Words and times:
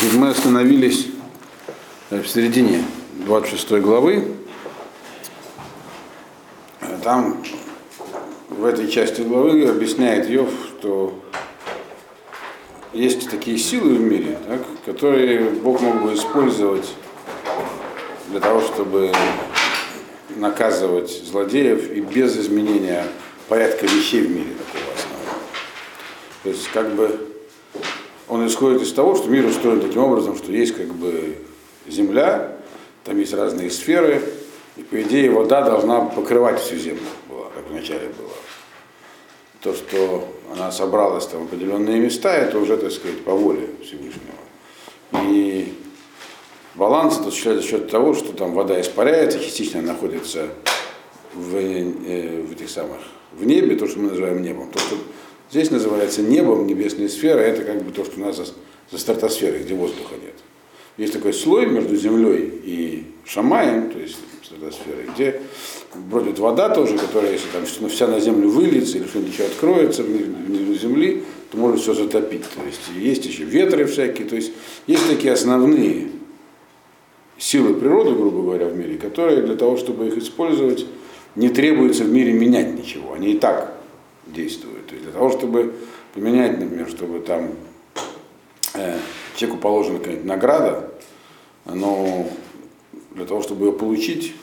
Значит, 0.00 0.18
мы 0.18 0.28
остановились 0.30 1.08
в 2.08 2.24
середине 2.24 2.82
26 3.26 3.82
главы. 3.82 4.34
Там 7.04 7.44
в 8.48 8.64
этой 8.64 8.90
части 8.90 9.20
главы 9.20 9.68
объясняет 9.68 10.26
Йов, 10.30 10.48
что 10.78 11.22
есть 12.94 13.28
такие 13.28 13.58
силы 13.58 13.96
в 13.96 14.00
мире, 14.00 14.38
так, 14.48 14.62
которые 14.86 15.50
Бог 15.50 15.82
мог 15.82 16.02
бы 16.02 16.14
использовать 16.14 16.88
для 18.30 18.40
того, 18.40 18.62
чтобы 18.62 19.12
наказывать 20.36 21.10
злодеев 21.10 21.90
и 21.90 22.00
без 22.00 22.38
изменения 22.38 23.04
порядка 23.48 23.84
вещей 23.84 24.22
в 24.22 24.30
мире 24.30 24.54
такого. 24.72 24.94
То 26.44 26.48
есть 26.48 26.68
как 26.72 26.94
бы 26.94 27.29
он 28.30 28.46
исходит 28.46 28.82
из 28.82 28.92
того, 28.92 29.16
что 29.16 29.28
мир 29.28 29.44
устроен 29.44 29.80
таким 29.80 30.04
образом, 30.04 30.36
что 30.36 30.52
есть 30.52 30.74
как 30.74 30.86
бы 30.86 31.36
земля, 31.86 32.56
там 33.04 33.18
есть 33.18 33.34
разные 33.34 33.70
сферы, 33.70 34.22
и 34.76 34.82
по 34.82 35.02
идее 35.02 35.30
вода 35.30 35.62
должна 35.62 36.02
покрывать 36.02 36.60
всю 36.60 36.76
землю, 36.76 37.02
была, 37.28 37.46
как 37.54 37.68
вначале 37.68 38.08
было. 38.08 38.30
То, 39.60 39.74
что 39.74 40.28
она 40.52 40.70
собралась 40.70 41.26
там 41.26 41.42
в 41.42 41.44
определенные 41.46 41.98
места, 41.98 42.32
это 42.32 42.58
уже, 42.58 42.76
так 42.76 42.92
сказать, 42.92 43.20
по 43.24 43.32
воле 43.32 43.68
Всевышнего. 43.82 44.38
И 45.28 45.74
баланс 46.76 47.18
осуществляется 47.18 47.66
за 47.66 47.68
счет 47.68 47.90
того, 47.90 48.14
что 48.14 48.32
там 48.32 48.54
вода 48.54 48.80
испаряется, 48.80 49.40
частично 49.40 49.82
находится 49.82 50.48
в, 51.34 51.56
э, 51.56 52.42
в 52.42 52.52
этих 52.52 52.70
самых 52.70 53.00
в 53.32 53.44
небе, 53.44 53.76
то, 53.76 53.86
что 53.86 53.98
мы 53.98 54.10
называем 54.10 54.42
небом. 54.42 54.70
То, 54.70 54.78
что 54.78 54.96
Здесь 55.50 55.70
называется 55.72 56.22
небом 56.22 56.66
небесные 56.66 57.08
сферы, 57.08 57.40
это 57.40 57.64
как 57.64 57.82
бы 57.82 57.90
то, 57.90 58.04
что 58.04 58.20
у 58.20 58.24
нас 58.24 58.36
за, 58.36 58.46
за 58.92 58.98
стратосферой, 58.98 59.62
где 59.62 59.74
воздуха 59.74 60.14
нет. 60.22 60.34
Есть 60.96 61.12
такой 61.12 61.32
слой 61.32 61.66
между 61.66 61.96
Землей 61.96 62.52
и 62.62 63.06
Шамаем, 63.24 63.90
то 63.90 63.98
есть 63.98 64.16
стратосферой, 64.44 65.06
где 65.12 65.40
бродит 66.08 66.38
вода 66.38 66.68
тоже, 66.68 66.96
которая, 66.96 67.32
если 67.32 67.48
там 67.48 67.88
вся 67.88 68.06
на 68.06 68.20
Землю 68.20 68.48
выльется 68.48 68.98
или 68.98 69.06
что-нибудь 69.06 69.32
еще 69.32 69.44
откроется 69.44 70.04
внизу 70.04 70.74
Земли, 70.74 71.24
то 71.50 71.58
может 71.58 71.80
все 71.80 71.94
затопить. 71.94 72.42
То 72.42 72.64
есть 72.64 72.80
есть 72.96 73.24
еще 73.24 73.42
ветры 73.42 73.86
всякие, 73.86 74.28
то 74.28 74.36
есть 74.36 74.52
есть 74.86 75.08
такие 75.08 75.32
основные 75.32 76.08
силы 77.38 77.74
природы, 77.74 78.12
грубо 78.12 78.42
говоря, 78.42 78.66
в 78.66 78.76
мире, 78.76 78.98
которые 78.98 79.42
для 79.42 79.56
того, 79.56 79.76
чтобы 79.76 80.06
их 80.06 80.16
использовать, 80.16 80.86
не 81.34 81.48
требуется 81.48 82.04
в 82.04 82.12
мире 82.12 82.32
менять 82.32 82.78
ничего. 82.78 83.14
Они 83.14 83.32
и 83.32 83.38
так 83.38 83.79
действуют. 84.26 84.86
То 84.86 84.94
есть 84.94 85.04
для 85.04 85.12
того, 85.12 85.30
чтобы 85.30 85.74
поменять, 86.14 86.58
например, 86.58 86.88
чтобы 86.88 87.20
там 87.20 87.50
э, 88.74 88.98
человеку 89.36 89.60
положена 89.60 89.98
какая-нибудь 89.98 90.26
награда, 90.26 90.90
но 91.64 92.28
для 93.12 93.24
того, 93.24 93.42
чтобы 93.42 93.66
ее 93.66 93.72
получить, 93.72 94.34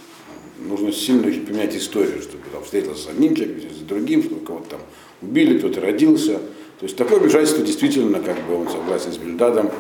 нужно 0.59 0.92
сильно 0.92 1.23
поменять 1.23 1.75
историю, 1.75 2.22
чтобы 2.22 2.44
там 2.52 2.64
встретился 2.64 3.06
с 3.06 3.08
одним 3.09 3.36
человеком, 3.36 3.72
с 3.72 3.80
другим, 3.80 4.23
чтобы 4.23 4.45
кого-то 4.45 4.69
там 4.72 4.80
убили, 5.22 5.58
кто-то 5.58 5.81
родился. 5.81 6.39
То 6.80 6.84
есть 6.84 6.95
такое 6.95 7.19
вмешательство 7.19 7.66
действительно, 7.66 8.19
как 8.19 8.39
бы 8.45 8.56
он 8.56 8.69
согласен 8.69 9.12
с 9.12 9.17
Бельдадом, 9.17 9.72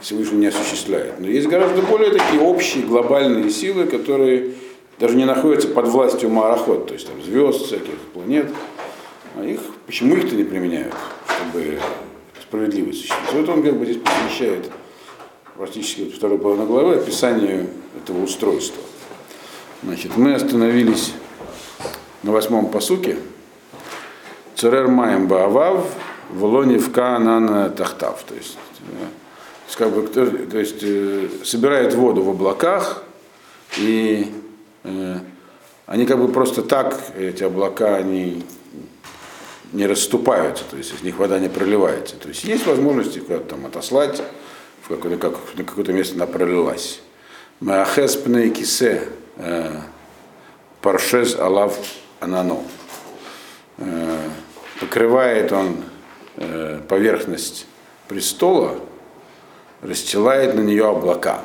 Всевышний 0.00 0.38
не 0.38 0.46
осуществляет. 0.46 1.18
Но 1.18 1.28
есть 1.28 1.48
гораздо 1.48 1.82
более 1.82 2.10
такие 2.10 2.40
общие 2.40 2.84
глобальные 2.84 3.50
силы, 3.50 3.86
которые 3.86 4.52
даже 4.98 5.16
не 5.16 5.24
находятся 5.24 5.68
под 5.68 5.88
властью 5.88 6.30
Марахот, 6.30 6.88
то 6.88 6.94
есть 6.94 7.06
там 7.06 7.22
звезд, 7.22 7.66
всяких 7.66 7.98
планет, 8.12 8.46
а 9.36 9.44
их, 9.44 9.60
почему 9.86 10.16
их-то 10.16 10.34
не 10.34 10.44
применяют, 10.44 10.94
чтобы 11.26 11.78
справедливость 12.40 13.00
существовать? 13.00 13.34
Вот 13.34 13.48
он 13.48 13.62
как 13.62 13.76
бы 13.76 13.84
здесь 13.84 13.98
посвящает 13.98 14.70
практически 15.56 16.10
второй 16.10 16.38
половину 16.38 16.66
главы 16.66 16.96
описанию 16.96 17.68
этого 17.96 18.22
устройства. 18.22 18.82
Значит, 19.82 20.16
мы 20.16 20.34
остановились 20.34 21.12
на 22.22 22.32
восьмом 22.32 22.70
посуке. 22.70 23.16
Церер 24.54 24.88
Маем 24.88 25.26
Баавав, 25.26 25.86
Волоне 26.30 26.78
в 26.78 26.92
Каанана 26.92 27.68
Тахтав. 27.70 28.22
То 28.24 28.34
есть, 28.34 28.56
как 29.76 29.90
бы, 29.90 30.06
то 30.06 30.58
есть 30.58 30.82
э, 30.82 31.28
собирает 31.44 31.94
воду 31.94 32.22
в 32.22 32.30
облаках, 32.30 33.02
и 33.78 34.30
э, 34.84 35.18
они 35.86 36.06
как 36.06 36.18
бы 36.18 36.28
просто 36.28 36.62
так, 36.62 36.98
эти 37.16 37.42
облака, 37.42 37.96
они 37.96 38.44
не 39.72 39.86
расступаются, 39.86 40.64
то 40.70 40.76
есть 40.76 40.92
из 40.94 41.02
них 41.02 41.18
вода 41.18 41.38
не 41.38 41.48
проливается. 41.48 42.16
То 42.16 42.28
есть 42.28 42.44
есть 42.44 42.66
возможность 42.66 43.16
их 43.16 43.26
куда-то 43.26 43.50
там 43.50 43.66
отослать, 43.66 44.22
в 44.82 44.88
какое-то, 44.88 45.16
как, 45.16 45.38
на 45.56 45.64
какое-то 45.64 45.92
место 45.92 46.16
она 46.16 46.26
пролилась. 46.26 47.00
Маахес 47.60 48.16
пней 48.16 48.50
кисе 48.50 49.08
э, 49.36 49.80
паршез 50.80 51.36
алав 51.38 51.78
анано. 52.20 52.58
Э, 53.78 54.18
покрывает 54.80 55.52
он 55.52 55.76
э, 56.36 56.80
поверхность 56.88 57.66
престола, 58.08 58.76
расстилает 59.80 60.54
на 60.54 60.60
нее 60.60 60.86
облака. 60.86 61.42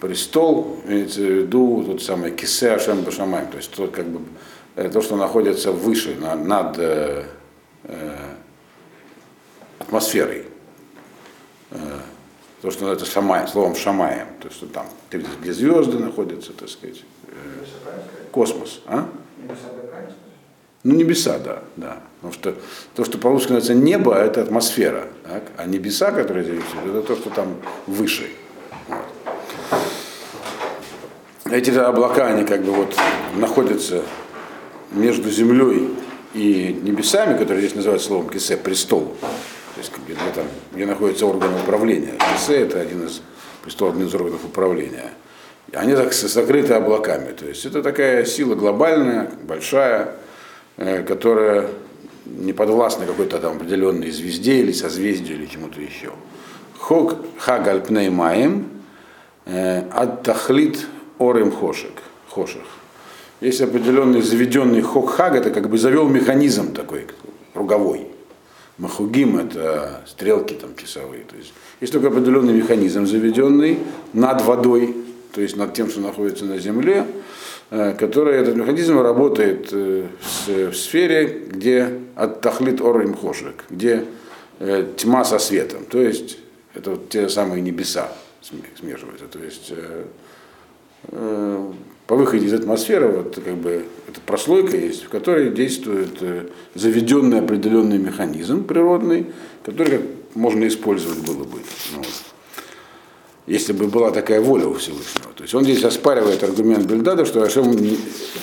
Престол, 0.00 0.80
имеется 0.86 1.20
в 1.20 1.24
виду 1.24 1.84
тот 1.86 2.02
самый 2.02 2.30
кисе 2.30 2.72
Ашем 2.72 3.02
Башамай, 3.02 3.46
то 3.46 3.56
есть 3.56 3.72
тот 3.72 3.92
как 3.92 4.06
бы 4.06 4.20
то, 4.74 5.00
что 5.00 5.16
находится 5.16 5.72
выше, 5.72 6.16
над 6.16 6.78
Э, 7.88 8.34
атмосферой. 9.78 10.46
Э, 11.70 11.76
то, 12.62 12.70
что 12.72 12.92
это 12.92 13.04
шамай, 13.04 13.46
словом 13.46 13.76
шамаем, 13.76 14.26
то, 14.40 14.50
что 14.50 14.66
там, 14.66 14.86
где 15.10 15.52
звезды 15.52 15.98
находятся, 15.98 16.52
так 16.52 16.68
сказать, 16.68 17.04
э, 17.28 17.64
космос. 18.32 18.80
А? 18.86 19.08
Ну, 20.82 20.94
небеса, 20.94 21.38
да, 21.38 21.62
да. 21.76 22.00
Потому 22.16 22.32
что 22.32 22.54
то, 22.94 23.04
что 23.04 23.18
по-русски 23.18 23.52
называется 23.52 23.74
небо, 23.74 24.14
это 24.14 24.42
атмосфера. 24.42 25.08
Так? 25.22 25.44
А 25.56 25.66
небеса, 25.66 26.10
которые 26.10 26.44
здесь, 26.44 26.64
это 26.84 27.02
то, 27.02 27.14
что 27.14 27.30
там 27.30 27.56
выше. 27.86 28.28
Вот. 28.88 29.04
Эти 31.52 31.70
облака, 31.70 32.26
они 32.26 32.44
как 32.44 32.64
бы 32.64 32.72
вот 32.72 32.96
находятся 33.36 34.02
между 34.90 35.30
землей 35.30 35.94
и 36.34 36.78
небесами, 36.82 37.38
которые 37.38 37.62
здесь 37.62 37.76
называют 37.76 38.02
словом 38.02 38.28
кисе, 38.28 38.56
престол, 38.56 39.16
то 39.20 39.80
есть 39.80 39.92
где, 40.06 40.14
там, 40.34 40.46
где 40.72 40.86
находится 40.86 41.26
орган 41.26 41.54
управления. 41.54 42.14
Кисе 42.34 42.60
это 42.60 42.80
один 42.80 43.06
из 43.06 43.22
престол, 43.62 43.90
один 43.90 44.06
из 44.06 44.14
органов 44.14 44.44
управления. 44.44 45.10
И 45.72 45.76
они 45.76 45.94
так 45.94 46.12
закрыты 46.12 46.74
облаками. 46.74 47.32
То 47.32 47.46
есть 47.46 47.66
это 47.66 47.82
такая 47.82 48.24
сила 48.24 48.54
глобальная, 48.54 49.30
большая, 49.42 50.16
э, 50.76 51.02
которая 51.02 51.68
не 52.24 52.52
подвластна 52.52 53.06
какой-то 53.06 53.38
там 53.38 53.56
определенной 53.56 54.10
звезде 54.10 54.60
или 54.60 54.72
созвездию 54.72 55.38
или 55.38 55.46
чему-то 55.46 55.80
еще. 55.80 56.12
Хог 56.78 57.16
хагаль 57.38 57.82
маем 58.10 58.68
э, 59.44 59.84
ад 59.90 60.22
тахлит 60.22 60.86
орем 61.18 61.50
хошек. 61.50 62.02
Хошек 62.28 62.62
есть 63.40 63.60
определенный 63.60 64.22
заведенный 64.22 64.82
хокхаг, 64.82 65.34
это 65.34 65.50
как 65.50 65.68
бы 65.68 65.78
завел 65.78 66.08
механизм 66.08 66.72
такой 66.72 67.06
круговой. 67.52 68.08
Махугим 68.78 69.38
это 69.38 70.02
стрелки 70.06 70.54
там 70.54 70.76
часовые. 70.76 71.24
То 71.24 71.36
есть 71.36 71.52
есть 71.80 71.92
только 71.92 72.08
определенный 72.08 72.52
механизм 72.52 73.06
заведенный 73.06 73.78
над 74.12 74.42
водой, 74.42 74.94
то 75.32 75.40
есть 75.40 75.56
над 75.56 75.74
тем, 75.74 75.88
что 75.88 76.00
находится 76.00 76.44
на 76.44 76.58
земле, 76.58 77.06
э, 77.70 77.94
который 77.98 78.36
этот 78.36 78.56
механизм 78.56 78.98
работает 79.00 79.68
э, 79.72 80.06
в 80.46 80.74
сфере, 80.74 81.44
где 81.50 82.00
от 82.14 82.40
тахлит 82.42 82.80
хошек, 82.80 83.64
где 83.70 84.04
э, 84.58 84.86
тьма 84.96 85.24
со 85.24 85.38
светом. 85.38 85.84
То 85.84 86.00
есть 86.00 86.38
это 86.74 86.90
вот 86.90 87.08
те 87.08 87.28
самые 87.28 87.62
небеса 87.62 88.12
смешиваются. 88.42 89.26
То 89.26 89.38
есть 89.38 89.72
по 92.06 92.14
выходе 92.14 92.46
из 92.46 92.54
атмосферы 92.54 93.08
вот 93.08 93.38
как 93.44 93.54
бы 93.54 93.84
эта 94.08 94.20
прослойка 94.20 94.76
есть, 94.76 95.04
в 95.04 95.08
которой 95.08 95.50
действует 95.50 96.18
э, 96.20 96.46
заведенный 96.74 97.40
определенный 97.40 97.98
механизм 97.98 98.64
природный, 98.64 99.26
который 99.64 99.98
как 99.98 100.02
можно 100.34 100.66
использовать 100.68 101.18
было 101.26 101.44
бы. 101.44 101.58
Ну. 101.94 102.02
Если 103.46 103.72
бы 103.72 103.86
была 103.86 104.10
такая 104.10 104.40
воля 104.40 104.66
у 104.66 104.74
Всевышнего. 104.74 105.32
То 105.36 105.42
есть 105.42 105.54
он 105.54 105.62
здесь 105.62 105.84
оспаривает 105.84 106.42
аргумент 106.42 106.86
Бельдада, 106.86 107.24
что 107.24 107.42
Ашем, 107.42 107.76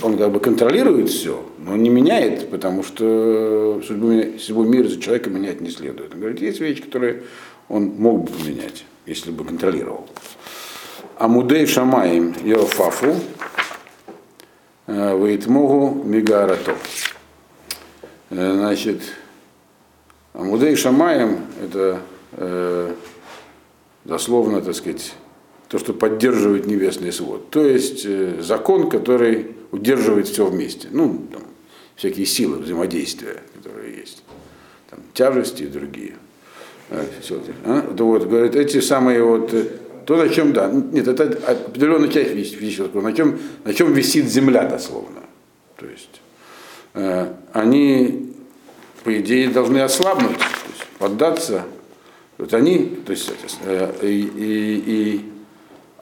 он 0.02 0.18
как 0.18 0.32
бы 0.32 0.40
контролирует 0.40 1.10
все, 1.10 1.44
но 1.58 1.76
не 1.76 1.90
меняет, 1.90 2.50
потому 2.50 2.84
что 2.84 3.82
судьбу, 3.86 4.40
судьбу 4.40 4.64
мира 4.64 4.88
за 4.88 5.00
человека 5.02 5.30
менять 5.30 5.60
не 5.60 5.72
следует. 5.72 6.14
Он 6.14 6.20
говорит, 6.20 6.42
есть 6.42 6.60
вещи, 6.62 6.82
которые 6.82 7.24
он 7.68 7.96
мог 7.98 8.24
бы 8.24 8.32
поменять, 8.32 8.86
если 9.06 9.32
бы 9.32 9.44
контролировал. 9.44 10.08
Амудей 11.18 11.66
Шамаем 11.68 12.34
Йофафу 12.44 13.16
Вейтмогу 14.88 16.04
Мигарато. 16.04 16.76
Значит, 18.30 19.02
Амудей 20.34 20.76
Шамаем 20.76 21.46
это 21.64 22.02
э, 22.34 22.94
дословно, 24.04 24.62
так 24.62 24.76
сказать, 24.76 25.14
то, 25.68 25.80
что 25.80 25.94
поддерживает 25.94 26.66
небесный 26.66 27.12
свод. 27.12 27.50
То 27.50 27.66
есть 27.66 28.04
э, 28.06 28.42
закон, 28.42 28.90
который 28.90 29.56
удерживает 29.72 30.28
все 30.28 30.46
вместе. 30.46 30.88
Ну, 30.92 31.28
там, 31.32 31.44
всякие 31.96 32.26
силы 32.26 32.58
взаимодействия, 32.58 33.42
которые 33.56 33.98
есть. 33.98 34.24
Там, 34.90 35.00
тяжести 35.14 35.64
и 35.64 35.68
другие. 35.68 36.16
А, 36.90 37.06
все, 37.22 37.42
а? 37.66 37.88
Вот, 37.98 38.28
говорит, 38.28 38.56
эти 38.56 38.82
самые 38.82 39.24
вот, 39.24 39.54
э, 39.54 39.68
то, 40.06 40.18
на 40.18 40.30
чем, 40.30 40.54
да, 40.54 40.70
нет, 40.70 41.08
это 41.08 41.24
определенная 41.48 42.10
часть 42.10 42.56
физического, 42.56 43.02
на 43.02 43.14
чем, 43.14 43.40
на 43.64 43.74
чем 43.74 43.94
висит 43.94 44.28
земля 44.28 44.64
дословно. 44.66 45.22
То 45.78 45.86
есть 45.86 46.22
э, 46.94 47.34
они, 47.54 48.34
по 49.04 49.18
идее, 49.20 49.50
должны 49.50 49.80
ослабнуть, 49.80 50.38
то 50.38 50.44
есть, 50.44 50.88
поддаться. 50.98 51.64
Вот 52.38 52.54
они, 52.54 52.98
то 53.06 53.12
есть, 53.12 53.32
э, 53.64 53.94
и, 54.02 54.84
и 54.86 55.32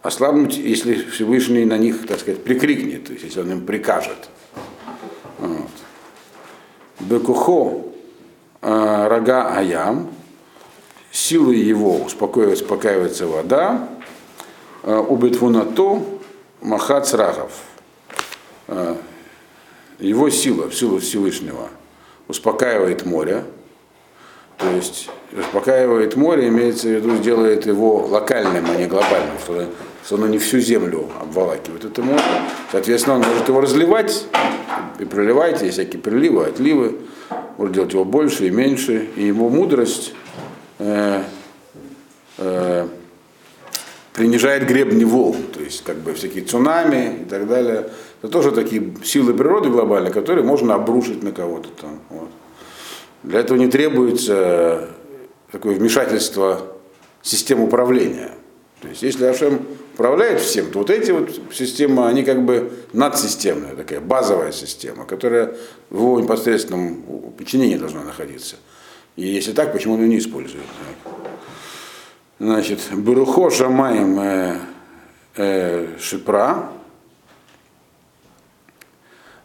ослабнуть, 0.02 0.58
если 0.58 0.96
Всевышний 0.96 1.66
на 1.66 1.78
них, 1.78 2.08
так 2.08 2.20
сказать, 2.20 2.44
прикрикнет, 2.44 3.06
то 3.06 3.14
есть 3.14 3.26
если 3.26 3.42
он 3.42 3.52
им 3.52 3.66
прикажет. 3.66 4.30
Вот. 5.40 5.70
Бекухо 7.00 7.82
э, 8.62 9.08
рога 9.08 9.56
аям, 9.56 10.12
силой 11.12 11.58
его 11.58 11.98
успокаивается, 11.98 13.28
вода, 13.28 13.90
э, 14.84 14.96
убитвунато 14.98 16.02
махац 16.62 17.14
рагов. 17.14 17.52
Э, 18.68 18.96
его 20.00 20.30
сила, 20.30 20.72
сила 20.72 21.00
Всевышнего, 21.00 21.70
успокаивает 22.28 23.06
море, 23.06 23.44
то 24.58 24.70
есть 24.70 25.10
успокаивает 25.38 26.16
море, 26.16 26.48
имеется 26.48 26.88
в 26.88 26.92
виду, 26.92 27.18
делает 27.18 27.66
его 27.66 28.06
локальным, 28.06 28.66
а 28.70 28.76
не 28.76 28.86
глобальным, 28.86 29.38
что 29.44 29.68
что 30.06 30.16
оно 30.16 30.28
не 30.28 30.40
всю 30.40 30.60
землю 30.60 31.10
обволакивает 31.20 31.86
это 31.86 32.02
море. 32.02 32.22
Соответственно, 32.72 33.18
он 33.18 33.22
может 33.22 33.48
его 33.48 33.62
разливать 33.62 34.26
и 35.00 35.06
проливать, 35.06 35.62
есть 35.62 35.74
всякие 35.74 36.02
приливы, 36.02 36.46
отливы, 36.46 36.98
может 37.58 37.76
делать 37.76 37.94
его 37.94 38.04
больше 38.04 38.48
и 38.48 38.50
меньше, 38.50 39.08
и 39.16 39.26
его 39.26 39.50
мудрость 39.50 40.14
э, 40.82 41.24
э, 42.38 42.88
принижает 44.14 44.68
гребни 44.68 45.04
волн, 45.04 45.44
то 45.54 45.62
есть 45.62 45.84
как 45.84 45.98
бы 45.98 46.14
всякие 46.14 46.44
цунами 46.44 47.22
и 47.22 47.26
так 47.26 47.48
далее. 47.48 47.90
Это 48.22 48.32
тоже 48.32 48.52
такие 48.52 48.94
силы 49.04 49.34
природы 49.34 49.70
глобальные, 49.70 50.12
которые 50.12 50.46
можно 50.46 50.76
обрушить 50.76 51.24
на 51.24 51.32
кого-то 51.32 51.70
там. 51.70 52.00
Вот. 52.10 52.30
Для 53.24 53.40
этого 53.40 53.58
не 53.58 53.68
требуется 53.68 54.90
такое 55.52 55.76
вмешательство 55.76 56.62
систем 57.22 57.62
управления. 57.62 58.32
То 58.82 58.88
есть 58.88 59.04
если 59.04 59.26
Ашем 59.26 59.66
управляет 59.94 60.42
всем, 60.42 60.72
то 60.72 60.80
вот 60.80 60.90
эти 60.90 61.12
вот 61.12 61.30
системы, 61.54 62.08
они 62.08 62.24
как 62.24 62.44
бы 62.44 62.72
надсистемная, 62.94 63.76
такая 63.76 64.02
базовая 64.02 64.52
система, 64.52 65.06
которая 65.06 65.56
в 65.92 65.98
его 65.98 66.20
непосредственном 66.20 67.04
подчинении 67.38 67.78
должна 67.78 68.04
находиться. 68.04 68.56
И 69.16 69.28
если 69.28 69.52
так, 69.52 69.74
почему 69.74 69.96
он 69.96 70.02
ее 70.02 70.10
не 70.10 70.18
использует? 70.20 70.64
Значит, 72.40 72.80
Барухо 72.92 73.52
Шамаем 73.52 74.20
э, 74.20 74.58
э, 75.36 75.98
Шипра, 76.00 76.72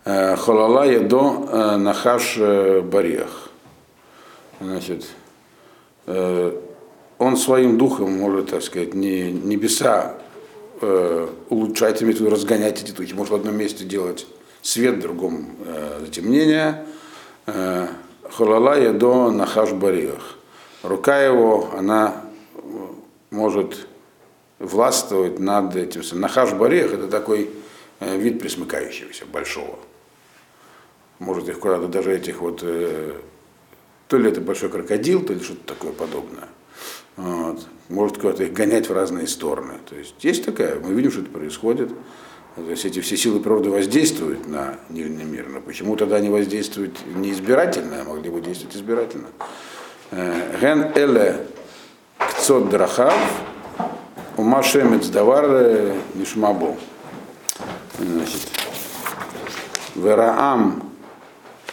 э, 0.05 0.37
Халала 0.37 0.85
Едо 0.85 1.49
э, 1.51 1.77
Нахаш 1.77 2.37
э, 2.39 2.81
Бариах. 2.81 3.51
Значит, 4.61 5.07
э, 6.07 6.59
он 7.19 7.37
своим 7.37 7.77
духом 7.77 8.17
может, 8.19 8.51
так 8.51 8.63
сказать, 8.63 8.95
не, 8.95 9.31
небеса 9.31 10.15
э, 10.81 11.29
улучшать, 11.51 12.01
виду 12.03 12.31
разгонять 12.31 12.83
эти 12.83 12.93
тучи. 12.93 13.13
Может 13.13 13.33
в 13.33 13.37
одном 13.37 13.57
месте 13.57 13.85
делать 13.85 14.27
свет, 14.63 14.97
в 14.97 15.01
другом 15.01 15.51
э, 15.67 15.99
затемнение. 16.01 16.87
Э, 17.47 17.89
Холалая 18.33 18.93
до 18.93 19.31
нахаш 19.31 19.73
бариях. 19.73 20.37
Рука 20.83 21.21
его, 21.21 21.71
она 21.77 22.23
может 23.31 23.87
властвовать 24.59 25.39
над 25.39 25.77
этим. 25.77 26.03
Нахаш 26.19 26.53
бариях 26.53 26.93
это 26.93 27.09
такой 27.09 27.51
э, 28.01 28.17
вид 28.17 28.41
присмыкающегося, 28.41 29.27
большого. 29.27 29.79
Может 31.19 31.49
их 31.49 31.59
куда-то 31.61 31.89
даже 31.89 32.15
этих 32.15 32.41
вот, 32.41 32.61
э, 32.63 33.15
то 34.09 34.19
ли 34.19 34.31
это 34.31 34.41
большой 34.41 34.69
крокодил, 34.69 35.25
то 35.25 35.33
ли 35.33 35.41
что-то 35.41 35.75
такое 35.75 35.93
подобное. 35.93 36.49
Вот. 37.17 37.67
Может 37.89 38.19
куда-то 38.19 38.45
их 38.45 38.53
гонять 38.53 38.89
в 38.89 38.93
разные 38.93 39.27
стороны. 39.27 39.75
То 39.89 39.97
есть 39.97 40.23
есть 40.23 40.45
такая, 40.45 40.79
мы 40.79 40.93
видим, 40.93 41.11
что 41.11 41.23
это 41.23 41.31
происходит. 41.31 41.91
То 42.57 42.71
есть 42.71 42.87
эти 42.87 43.01
все 43.01 43.19
силы 43.19 43.41
природы 43.41 43.69
воздействуют 43.69 44.49
на 44.49 44.79
нижний 44.89 45.25
мир, 45.25 45.47
но 45.47 45.61
почему 45.61 45.95
тогда 45.95 46.17
они 46.17 46.31
воздействуют 46.31 46.97
не 47.15 47.31
избирательно, 47.33 48.01
а 48.01 48.05
могли 48.05 48.31
бы 48.31 48.41
действовать 48.41 48.75
избирательно? 48.75 49.29
Э, 50.11 50.57
ген 50.59 50.91
эле 50.95 51.47
кцот 52.17 52.71
драхав, 52.71 53.15
ума 54.39 54.63
шемец 54.63 55.09
давар 55.09 55.93
нишмабо. 56.15 56.77
Значит, 57.99 58.49
вераам 59.95 60.91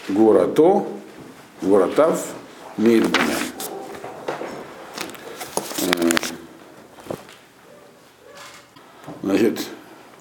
гурато, 0.10 0.86
гуратав, 1.62 2.26
мирбумен. 2.78 3.38
Значит, 9.22 9.68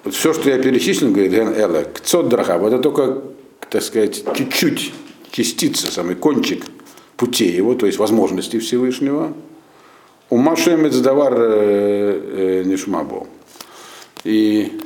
вот 0.03 0.13
все, 0.13 0.33
что 0.33 0.49
я 0.49 0.57
перечислил, 0.57 1.11
говорит 1.11 1.31
Ген 1.31 1.53
Эла, 1.53 1.83
кцот 1.83 2.27
драхаб, 2.27 2.63
это 2.63 2.79
только, 2.79 3.21
так 3.69 3.81
сказать, 3.81 4.23
чуть-чуть, 4.35 4.93
частица, 5.31 5.91
самый 5.91 6.15
кончик 6.15 6.65
путей 7.15 7.51
его, 7.51 7.73
то 7.75 7.85
есть 7.85 7.99
возможностей 7.99 8.59
Всевышнего. 8.59 9.33
У 10.29 10.37
Машемец 10.37 10.95
давар 10.97 11.33
э, 11.37 12.61
э, 12.61 12.63
нишмабо. 12.65 13.27
И 14.23 14.79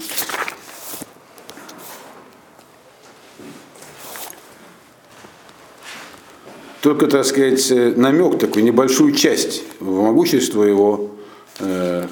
только, 6.82 7.08
так 7.08 7.26
сказать, 7.26 7.98
намек 7.98 8.40
такой, 8.40 8.62
небольшую 8.62 9.14
часть 9.14 9.64
в 9.80 10.02
могущество 10.02 10.64
его 10.64 11.12
э, 11.60 12.08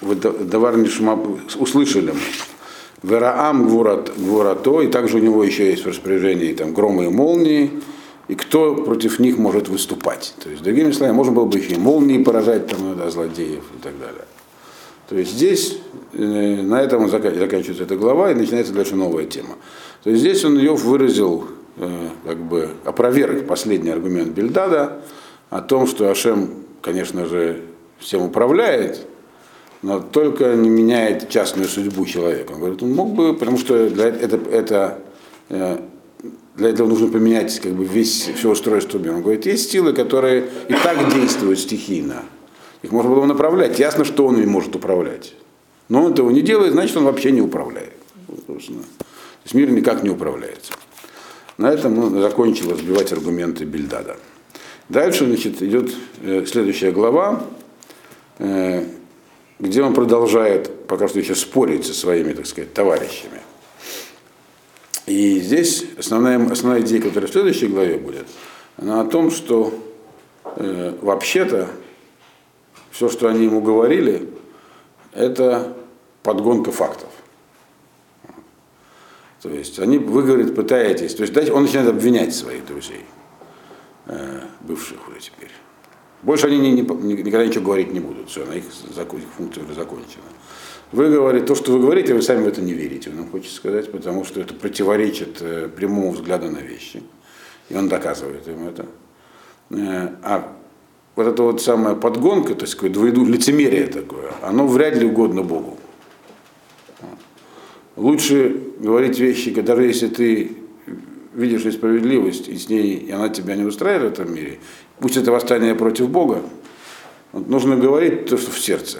Давар 0.00 0.76
услышали 1.58 2.10
мы. 2.10 2.20
Вераам 3.02 3.68
Гвурато, 3.68 4.80
и 4.80 4.88
также 4.88 5.18
у 5.18 5.20
него 5.20 5.44
еще 5.44 5.70
есть 5.70 5.84
в 5.84 5.88
распоряжении 5.88 6.52
там, 6.54 6.72
громы 6.72 7.06
и 7.06 7.08
молнии, 7.08 7.70
и 8.28 8.34
кто 8.34 8.74
против 8.74 9.18
них 9.18 9.38
может 9.38 9.68
выступать. 9.68 10.34
То 10.42 10.50
есть, 10.50 10.62
другими 10.62 10.90
словами, 10.92 11.14
можно 11.14 11.32
было 11.32 11.44
бы 11.44 11.58
их 11.58 11.70
и 11.70 11.76
молнии 11.76 12.22
поражать, 12.22 12.66
там, 12.66 12.96
да, 12.96 13.10
злодеев 13.10 13.62
и 13.78 13.82
так 13.82 13.98
далее. 13.98 14.24
То 15.08 15.16
есть 15.16 15.32
здесь, 15.32 15.78
э, 16.14 16.62
на 16.62 16.82
этом 16.82 17.08
заканчивается 17.08 17.84
эта 17.84 17.96
глава, 17.96 18.32
и 18.32 18.34
начинается 18.34 18.72
дальше 18.72 18.96
новая 18.96 19.26
тема. 19.26 19.54
То 20.02 20.10
есть 20.10 20.20
здесь 20.20 20.44
он 20.44 20.58
ее 20.58 20.74
выразил, 20.74 21.44
э, 21.76 22.08
как 22.24 22.38
бы 22.38 22.70
опроверг 22.84 23.46
последний 23.46 23.90
аргумент 23.90 24.30
Бельдада 24.30 25.00
о 25.50 25.60
том, 25.60 25.86
что 25.86 26.10
Ашем, 26.10 26.50
конечно 26.82 27.26
же, 27.26 27.62
всем 28.00 28.22
управляет, 28.22 29.06
но 29.82 30.00
только 30.00 30.54
не 30.54 30.68
меняет 30.68 31.28
частную 31.28 31.68
судьбу 31.68 32.04
человека. 32.06 32.52
Он 32.52 32.60
говорит, 32.60 32.82
он 32.82 32.94
мог 32.94 33.14
бы, 33.14 33.34
потому 33.34 33.58
что 33.58 33.88
для, 33.90 34.06
это, 34.06 34.36
это, 34.50 34.98
э, 35.48 35.78
для 36.56 36.68
этого 36.70 36.88
нужно 36.88 37.08
поменять 37.08 37.58
как 37.60 37.72
бы 37.72 37.84
весь, 37.84 38.30
все 38.36 38.50
устройство 38.50 38.98
мира. 38.98 39.14
Он 39.14 39.22
говорит, 39.22 39.46
есть 39.46 39.70
силы, 39.70 39.92
которые 39.92 40.48
и 40.68 40.74
так 40.74 41.12
действуют 41.14 41.58
стихийно. 41.58 42.22
Их 42.82 42.92
можно 42.92 43.10
было 43.10 43.24
направлять. 43.26 43.78
Ясно, 43.78 44.04
что 44.04 44.26
он 44.26 44.40
не 44.40 44.46
может 44.46 44.74
управлять. 44.74 45.34
Но 45.88 46.04
он 46.04 46.12
этого 46.12 46.30
не 46.30 46.42
делает, 46.42 46.72
значит, 46.72 46.96
он 46.96 47.04
вообще 47.04 47.30
не 47.30 47.40
управляет. 47.40 47.92
То 48.46 48.54
есть 48.54 49.54
мир 49.54 49.70
никак 49.70 50.02
не 50.02 50.10
управляется. 50.10 50.72
На 51.58 51.72
этом 51.72 51.98
он 51.98 52.20
закончил 52.20 52.70
разбивать 52.70 53.12
аргументы 53.12 53.64
Бельдада. 53.64 54.16
Дальше 54.88 55.26
значит, 55.26 55.62
идет 55.62 55.92
э, 56.22 56.44
следующая 56.46 56.92
глава, 56.92 57.42
э, 58.38 58.84
где 59.58 59.82
он 59.82 59.94
продолжает 59.94 60.86
пока 60.86 61.08
что 61.08 61.18
еще 61.18 61.34
спорить 61.34 61.86
со 61.86 61.94
своими, 61.94 62.32
так 62.32 62.46
сказать, 62.46 62.74
товарищами. 62.74 63.40
И 65.06 65.40
здесь 65.40 65.84
основная, 65.98 66.50
основная 66.50 66.80
идея, 66.80 67.00
которая 67.00 67.28
в 67.28 67.32
следующей 67.32 67.68
главе 67.68 67.96
будет, 67.96 68.26
она 68.76 69.00
о 69.00 69.04
том, 69.04 69.30
что 69.30 69.72
э, 70.56 70.94
вообще-то 71.00 71.68
все, 72.90 73.08
что 73.08 73.28
они 73.28 73.44
ему 73.44 73.60
говорили, 73.60 74.28
это 75.12 75.76
подгонка 76.22 76.72
фактов. 76.72 77.08
То 79.42 79.50
есть 79.50 79.78
они, 79.78 79.98
вы, 79.98 80.24
говорит, 80.24 80.56
пытаетесь, 80.56 81.14
то 81.14 81.22
есть 81.22 81.50
он 81.50 81.62
начинает 81.62 81.88
обвинять 81.88 82.34
своих 82.34 82.66
друзей, 82.66 83.04
э, 84.06 84.40
бывших 84.60 85.08
уже 85.08 85.20
теперь. 85.20 85.52
Больше 86.26 86.48
они 86.48 86.58
не, 86.58 86.72
не, 86.72 86.82
никогда 86.82 87.46
ничего 87.46 87.66
говорить 87.66 87.92
не 87.92 88.00
будут. 88.00 88.28
Все, 88.28 88.44
на 88.44 88.54
их, 88.54 88.64
закон, 88.92 89.20
их 89.20 89.26
функция 89.36 89.64
закончена. 89.72 90.24
Вы 90.90 91.08
говорите, 91.08 91.46
то, 91.46 91.54
что 91.54 91.70
вы 91.70 91.78
говорите, 91.78 92.14
вы 92.14 92.22
сами 92.22 92.42
в 92.42 92.48
это 92.48 92.60
не 92.60 92.72
верите, 92.72 93.10
нам 93.10 93.30
хочется 93.30 93.54
сказать, 93.54 93.92
потому 93.92 94.24
что 94.24 94.40
это 94.40 94.52
противоречит 94.52 95.38
э, 95.40 95.68
прямому 95.68 96.10
взгляду 96.10 96.50
на 96.50 96.58
вещи. 96.58 97.00
И 97.68 97.76
он 97.76 97.88
доказывает 97.88 98.48
им 98.48 98.66
это. 98.66 98.86
Э, 99.70 100.08
а 100.24 100.52
вот 101.14 101.28
эта 101.28 101.44
вот 101.44 101.62
самая 101.62 101.94
подгонка, 101.94 102.56
то 102.56 102.62
есть 102.62 102.74
такое 102.74 102.90
двойду, 102.90 103.24
лицемерие 103.24 103.86
такое, 103.86 104.32
оно 104.42 104.66
вряд 104.66 104.96
ли 104.96 105.06
угодно 105.06 105.44
Богу. 105.44 105.78
Лучше 107.94 108.62
говорить 108.80 109.20
вещи, 109.20 109.52
даже 109.60 109.84
если 109.84 110.08
ты 110.08 110.56
видишь 111.36 111.64
несправедливость, 111.64 112.48
и 112.48 112.56
с 112.56 112.68
ней 112.68 112.94
и 112.94 113.10
она 113.10 113.28
тебя 113.28 113.54
не 113.54 113.64
устраивает 113.64 114.18
в 114.18 114.20
этом 114.20 114.34
мире, 114.34 114.58
пусть 114.98 115.16
это 115.16 115.30
восстание 115.30 115.74
против 115.74 116.08
Бога, 116.08 116.42
вот 117.32 117.48
нужно 117.48 117.76
говорить 117.76 118.26
то, 118.26 118.36
что 118.36 118.50
в 118.50 118.58
сердце, 118.58 118.98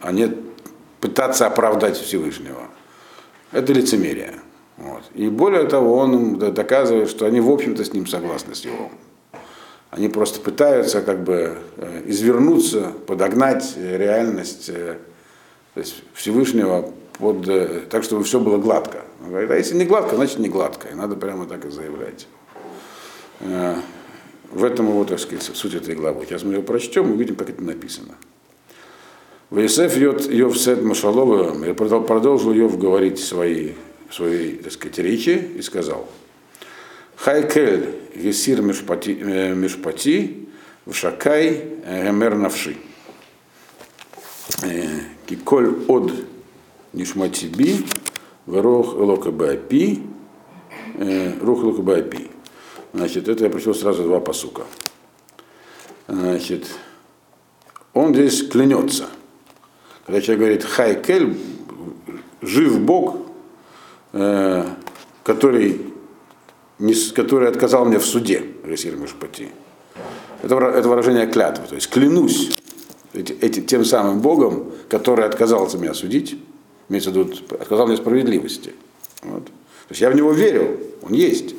а 0.00 0.12
не 0.12 0.34
пытаться 1.00 1.46
оправдать 1.46 1.96
Всевышнего. 1.96 2.62
Это 3.52 3.72
лицемерие. 3.72 4.34
Вот. 4.76 5.02
И 5.14 5.28
более 5.28 5.64
того, 5.64 5.96
он 5.98 6.38
доказывает, 6.38 7.08
что 7.08 7.26
они, 7.26 7.40
в 7.40 7.50
общем-то, 7.50 7.84
с 7.84 7.92
ним 7.92 8.06
согласны 8.06 8.54
с 8.54 8.64
его. 8.64 8.90
Они 9.90 10.08
просто 10.08 10.40
пытаются 10.40 11.00
как 11.00 11.22
бы 11.22 11.58
э, 11.76 12.02
извернуться, 12.06 12.92
подогнать 13.06 13.74
реальность 13.76 14.68
э, 14.68 14.98
то 15.76 15.80
есть 15.80 16.02
Всевышнего 16.14 16.90
под, 17.18 17.48
э, 17.48 17.82
так, 17.90 18.04
чтобы 18.04 18.24
все 18.24 18.40
было 18.40 18.58
гладко. 18.58 19.02
Он 19.22 19.30
говорит, 19.30 19.50
а 19.50 19.56
если 19.56 19.74
не 19.74 19.84
гладко, 19.84 20.16
значит 20.16 20.38
не 20.38 20.48
гладко. 20.48 20.88
И 20.88 20.94
надо 20.94 21.16
прямо 21.16 21.46
так 21.46 21.64
и 21.64 21.70
заявлять. 21.70 22.26
В 23.40 24.64
этом 24.64 24.88
его, 24.88 25.04
так 25.04 25.18
сказать, 25.18 25.42
суть 25.42 25.74
этой 25.74 25.94
главы. 25.94 26.24
Сейчас 26.24 26.44
мы 26.44 26.54
ее 26.54 26.62
прочтем 26.62 27.10
и 27.10 27.12
увидим, 27.12 27.36
как 27.36 27.50
это 27.50 27.62
написано. 27.62 28.14
Ваисеф 29.50 29.96
Йов 29.96 30.58
Сед 30.58 30.82
Машалова 30.82 31.74
продолжил 31.74 32.52
Йов 32.52 32.78
говорить 32.78 33.18
свои, 33.18 33.72
свои 34.10 34.56
так 34.56 34.72
сказать, 34.72 34.98
речи 34.98 35.50
и 35.56 35.62
сказал, 35.62 36.08
Хайкель 37.16 37.94
Гесир 38.14 38.62
Мишпати, 38.62 39.18
э, 39.20 40.90
Вшакай 40.90 41.64
Гемер 41.86 42.34
Навши. 42.36 42.76
Э, 44.62 45.00
Киколь 45.26 45.74
Од 45.88 46.12
Нишмати 46.96 47.46
Би 47.46 47.84
Верох 48.46 48.94
Локабапи 48.94 50.02
э, 50.98 51.38
Рух 51.40 51.62
Локабапи. 51.62 52.30
Значит, 52.94 53.28
это 53.28 53.44
я 53.44 53.50
прочел 53.50 53.74
сразу 53.74 54.02
два 54.02 54.20
посука. 54.20 54.62
Значит, 56.08 56.66
он 57.92 58.14
здесь 58.14 58.48
клянется. 58.48 59.06
Когда 60.06 60.20
человек 60.22 60.40
говорит 60.40 60.64
Хайкель, 60.64 61.36
жив 62.40 62.80
Бог, 62.80 63.16
э, 64.12 64.64
который, 65.22 65.92
не, 66.78 66.94
который 67.14 67.48
отказал 67.48 67.84
мне 67.84 67.98
в 67.98 68.06
суде, 68.06 68.42
Ресир 68.64 68.96
Мишпати. 68.96 69.50
Это, 70.42 70.56
это 70.56 70.88
выражение 70.88 71.26
клятвы, 71.26 71.66
то 71.66 71.74
есть 71.74 71.90
клянусь 71.90 72.56
эти, 73.12 73.32
эти, 73.32 73.60
тем 73.60 73.84
самым 73.84 74.20
Богом, 74.20 74.72
который 74.88 75.24
отказался 75.26 75.78
меня 75.78 75.92
судить, 75.92 76.38
имеется 76.88 77.10
в 77.10 77.16
виду, 77.16 77.34
отказал 77.58 77.86
мне 77.86 77.96
справедливости. 77.96 78.74
Вот. 79.22 79.44
То 79.44 79.90
есть 79.90 80.00
я 80.00 80.10
в 80.10 80.16
него 80.16 80.32
верил, 80.32 80.78
он 81.02 81.12
есть. 81.12 81.54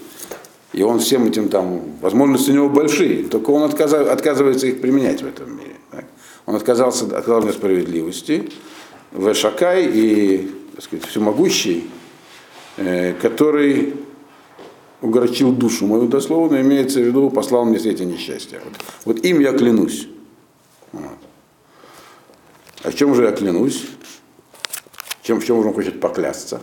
И 0.74 0.84
он 0.84 1.00
всем 1.00 1.26
этим 1.26 1.50
там, 1.50 1.82
возможности 2.02 2.52
у 2.52 2.54
него 2.54 2.70
большие, 2.70 3.24
только 3.24 3.52
он 3.52 3.64
отказывается 3.64 4.68
их 4.68 4.82
применять 4.82 5.22
в 5.22 5.28
этом 5.28 5.58
мире. 5.58 5.76
Так? 5.92 6.06
Он 6.46 6.56
отказался 6.56 7.06
от 7.06 7.26
главной 7.26 7.54
справедливости, 7.54 8.50
Вешакай 9.14 9.86
и 9.86 10.52
так 10.76 10.84
сказать, 10.84 11.06
всемогущий, 11.06 11.90
э, 12.76 13.14
который 13.14 13.96
угорчил 15.02 15.52
душу 15.52 15.88
мою 15.88 16.08
дословно, 16.08 16.62
имеется 16.62 17.00
в 17.00 17.04
виду, 17.04 17.30
послал 17.30 17.66
мне 17.66 17.80
все 17.80 17.92
эти 17.92 18.04
несчастья. 18.04 18.60
Вот, 18.64 18.74
вот 19.06 19.26
им 19.26 19.40
я 19.40 19.54
клянусь. 19.54 20.08
Вот. 20.92 21.18
А 22.84 22.92
в 22.92 22.96
чем 22.96 23.16
же 23.16 23.24
я 23.24 23.32
клянусь? 23.32 23.88
Чем, 25.28 25.42
в 25.42 25.46
чем 25.46 25.58
он 25.58 25.74
хочет 25.74 26.00
поклясться? 26.00 26.62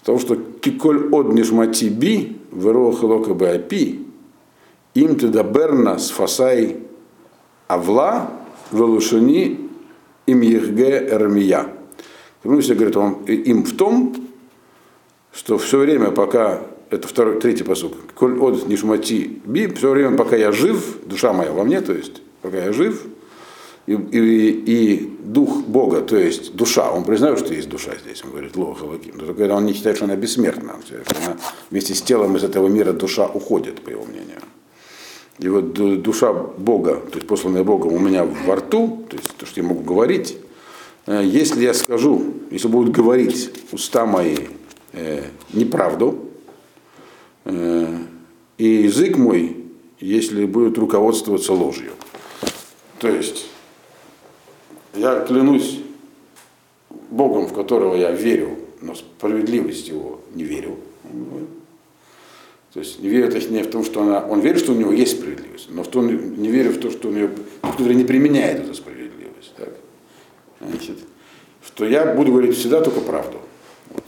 В 0.00 0.06
том, 0.06 0.20
что 0.20 0.36
киколь 0.36 1.08
од 1.10 1.34
нишмати 1.34 1.88
би, 1.88 2.36
верох 2.52 3.02
лока 3.02 3.32
апи, 3.52 4.06
им 4.94 5.16
тедаберна 5.16 5.98
с 5.98 6.10
фасай 6.10 6.76
Авла 7.66 8.30
Велушани 8.70 9.58
им 10.26 10.40
Ехге 10.40 11.08
Эрмия. 11.10 11.66
Помните, 12.44 12.74
говорит 12.74 12.96
он 12.96 13.24
им 13.24 13.64
в 13.64 13.76
том, 13.76 14.14
что 15.32 15.58
все 15.58 15.80
время, 15.80 16.12
пока, 16.12 16.62
это 16.90 17.08
второй, 17.08 17.40
третий 17.40 17.64
посук, 17.64 17.94
коль 18.14 18.38
от 18.38 18.68
нишмати 18.68 19.40
би, 19.44 19.66
все 19.66 19.90
время, 19.90 20.16
пока 20.16 20.36
я 20.36 20.52
жив, 20.52 20.98
душа 21.06 21.32
моя 21.32 21.50
во 21.50 21.64
мне, 21.64 21.80
то 21.80 21.92
есть, 21.92 22.22
пока 22.40 22.58
я 22.58 22.72
жив, 22.72 23.04
и, 23.90 23.94
и, 23.94 24.50
и 24.66 25.16
дух 25.18 25.64
Бога, 25.66 26.00
то 26.00 26.16
есть 26.16 26.54
душа, 26.54 26.92
он 26.92 27.02
признает, 27.02 27.40
что 27.40 27.52
есть 27.52 27.68
душа 27.68 27.92
здесь, 28.04 28.22
он 28.24 28.30
говорит, 28.30 28.56
лоха 28.56 28.84
лаким, 28.84 29.16
но 29.16 29.26
только 29.26 29.52
он 29.52 29.66
не 29.66 29.72
считает, 29.72 29.96
что 29.96 30.04
она 30.04 30.14
бессмертна, 30.14 30.76
что 30.84 31.02
она 31.24 31.36
вместе 31.70 31.94
с 31.96 32.02
телом 32.02 32.36
из 32.36 32.44
этого 32.44 32.68
мира 32.68 32.92
душа 32.92 33.26
уходит, 33.26 33.80
по 33.80 33.90
его 33.90 34.04
мнению. 34.04 34.40
И 35.40 35.48
вот 35.48 35.72
душа 36.02 36.32
Бога, 36.32 36.96
то 37.10 37.16
есть 37.16 37.26
посланная 37.26 37.64
Богом 37.64 37.92
у 37.92 37.98
меня 37.98 38.24
во 38.24 38.56
рту, 38.56 39.06
то 39.08 39.16
есть 39.16 39.36
то, 39.36 39.44
что 39.44 39.60
я 39.60 39.66
могу 39.66 39.80
говорить, 39.80 40.36
э, 41.06 41.22
если 41.24 41.64
я 41.64 41.74
скажу, 41.74 42.34
если 42.52 42.68
будут 42.68 42.94
говорить 42.94 43.50
уста 43.72 44.06
мои 44.06 44.36
э, 44.92 45.24
неправду, 45.52 46.28
э, 47.44 47.96
и 48.56 48.66
язык 48.66 49.16
мой, 49.16 49.56
если 49.98 50.44
будет 50.44 50.78
руководствоваться 50.78 51.54
ложью. 51.54 51.92
То 52.98 53.08
есть 53.08 53.46
я 54.94 55.20
клянусь 55.20 55.80
Богом, 57.10 57.46
в 57.46 57.52
которого 57.52 57.94
я 57.94 58.10
верю, 58.12 58.56
но 58.80 58.94
справедливость 58.94 59.88
его 59.88 60.20
не 60.34 60.44
верю. 60.44 60.76
То 62.72 62.80
есть 62.80 63.00
не 63.00 63.08
верит 63.08 63.32
точнее 63.32 63.64
в 63.64 63.70
том, 63.70 63.84
что 63.84 64.02
она, 64.02 64.24
он 64.24 64.40
верит, 64.40 64.60
что 64.60 64.72
у 64.72 64.76
него 64.76 64.92
есть 64.92 65.18
справедливость, 65.18 65.68
но 65.70 65.82
в 65.82 65.88
том, 65.88 66.06
не 66.06 66.48
верит 66.48 66.76
в 66.76 66.80
то, 66.80 66.90
что 66.90 67.08
у 67.08 67.10
него, 67.10 67.30
который 67.62 67.96
не 67.96 68.04
применяет 68.04 68.60
эту 68.60 68.74
справедливость. 68.74 69.54
Так? 69.56 69.70
Значит, 70.60 70.98
что 71.64 71.84
я 71.84 72.14
буду 72.14 72.30
говорить 72.30 72.56
всегда 72.56 72.80
только 72.80 73.00
правду. 73.00 73.38
Вот. 73.90 74.04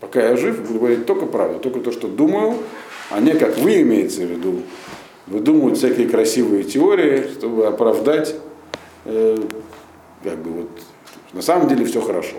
Пока 0.00 0.28
я 0.28 0.36
жив, 0.36 0.60
буду 0.66 0.80
говорить 0.80 1.06
только 1.06 1.26
правду, 1.26 1.60
только 1.60 1.80
то, 1.80 1.92
что 1.92 2.08
думаю, 2.08 2.56
а 3.10 3.20
не 3.20 3.34
как 3.34 3.58
вы 3.58 3.82
имеете 3.82 4.26
в 4.26 4.30
виду, 4.30 4.62
выдумывать 5.28 5.78
всякие 5.78 6.08
красивые 6.08 6.64
теории, 6.64 7.28
чтобы 7.38 7.66
оправдать, 7.66 8.34
э, 9.04 9.38
как 10.24 10.38
бы 10.38 10.50
вот, 10.50 10.70
на 11.32 11.42
самом 11.42 11.68
деле 11.68 11.84
все 11.84 12.00
хорошо. 12.00 12.36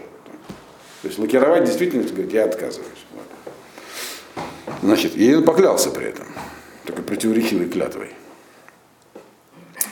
То 1.02 1.08
есть 1.08 1.20
лакировать 1.20 1.66
действительность, 1.66 2.14
говорит, 2.14 2.34
я 2.34 2.46
отказываюсь. 2.46 3.06
Значит, 4.82 5.16
и 5.16 5.36
он 5.36 5.44
поклялся 5.44 5.92
при 5.92 6.08
этом, 6.08 6.26
такой 6.84 7.04
противоречивой 7.04 7.70
клятвой. 7.70 8.10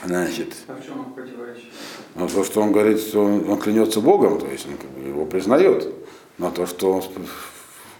Значит, 0.04 0.54
а 0.66 0.74
в 0.74 0.84
чем 0.84 1.00
он 1.00 1.12
противоречит? 1.14 1.70
Ну, 2.14 2.28
то, 2.28 2.44
что 2.44 2.60
он 2.60 2.72
говорит, 2.72 3.00
что 3.00 3.24
он, 3.24 3.48
он 3.48 3.58
клянется 3.58 4.00
Богом, 4.00 4.38
то 4.38 4.46
есть 4.46 4.66
он 4.66 4.76
как 4.76 4.90
бы, 4.90 5.08
его 5.08 5.24
признает, 5.24 5.92
но 6.36 6.50
то, 6.50 6.66
что 6.66 6.92
он 6.92 7.02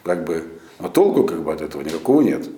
как 0.02 0.24
бы, 0.24 0.44
но 0.78 0.88
толку 0.88 1.24
как 1.24 1.42
бы 1.42 1.52
от 1.52 1.62
этого 1.62 1.82
никакого 1.82 2.20
нет. 2.20 2.48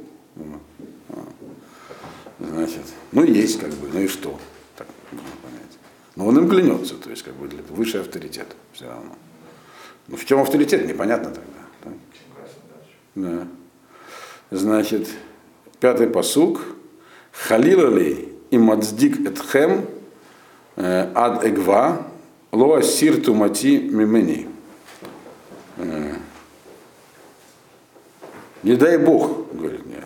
Значит, 2.39 2.83
ну 3.13 3.25
есть 3.25 3.61
как 3.61 3.71
бы, 3.71 3.89
ну 3.93 4.01
и 4.01 4.09
что? 4.09 4.39
Так, 4.77 4.87
понять. 5.11 5.79
Но 6.17 6.27
он 6.27 6.39
им 6.39 6.49
клянется, 6.49 6.95
то 6.97 7.11
есть 7.11 7.23
как 7.23 7.35
бы 7.35 7.49
высший 7.71 8.01
авторитет 8.01 8.49
все 8.73 8.87
равно. 8.87 9.15
Ну 10.09 10.17
в 10.17 10.25
чем 10.25 10.41
авторитет, 10.41 10.87
непонятно 10.87 11.31
тогда. 11.31 11.61
Так? 11.85 11.93
Да. 13.15 13.49
Значит, 14.51 15.09
пятый 15.81 16.09
посук. 16.09 16.63
Халилали 17.33 18.33
и 18.51 18.57
мацдик 18.57 19.27
этхем 19.27 19.85
э, 20.77 21.11
ад 21.15 21.45
эгва 21.45 22.07
лоа 22.51 22.83
сирту 22.83 23.35
мати 23.35 23.79
мимени. 23.79 24.49
Не 28.63 28.75
дай 28.75 28.99
Бог, 28.99 29.53
говорит 29.53 29.85
мне, 29.87 30.03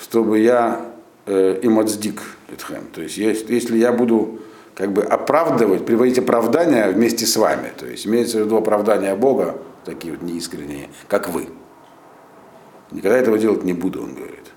чтобы 0.00 0.40
я 0.40 0.92
э, 1.26 1.60
им 1.62 1.78
отсдик 1.78 2.20
этхем. 2.52 2.86
То 2.92 3.02
есть 3.02 3.16
если 3.16 3.78
я 3.78 3.92
буду 3.92 4.40
как 4.74 4.92
бы 4.92 5.02
оправдывать, 5.02 5.84
приводить 5.84 6.18
оправдания 6.18 6.90
вместе 6.90 7.26
с 7.26 7.36
вами, 7.36 7.72
то 7.76 7.86
есть 7.86 8.06
имеется 8.06 8.38
в 8.38 8.46
виду 8.46 8.56
оправдания 8.56 9.14
Бога, 9.14 9.58
такие 9.84 10.12
вот 10.14 10.22
неискренние, 10.22 10.88
как 11.08 11.28
вы. 11.28 11.48
Никогда 12.90 13.18
этого 13.18 13.38
делать 13.38 13.62
не 13.64 13.72
буду, 13.72 14.02
он 14.02 14.14
говорит. 14.14 14.52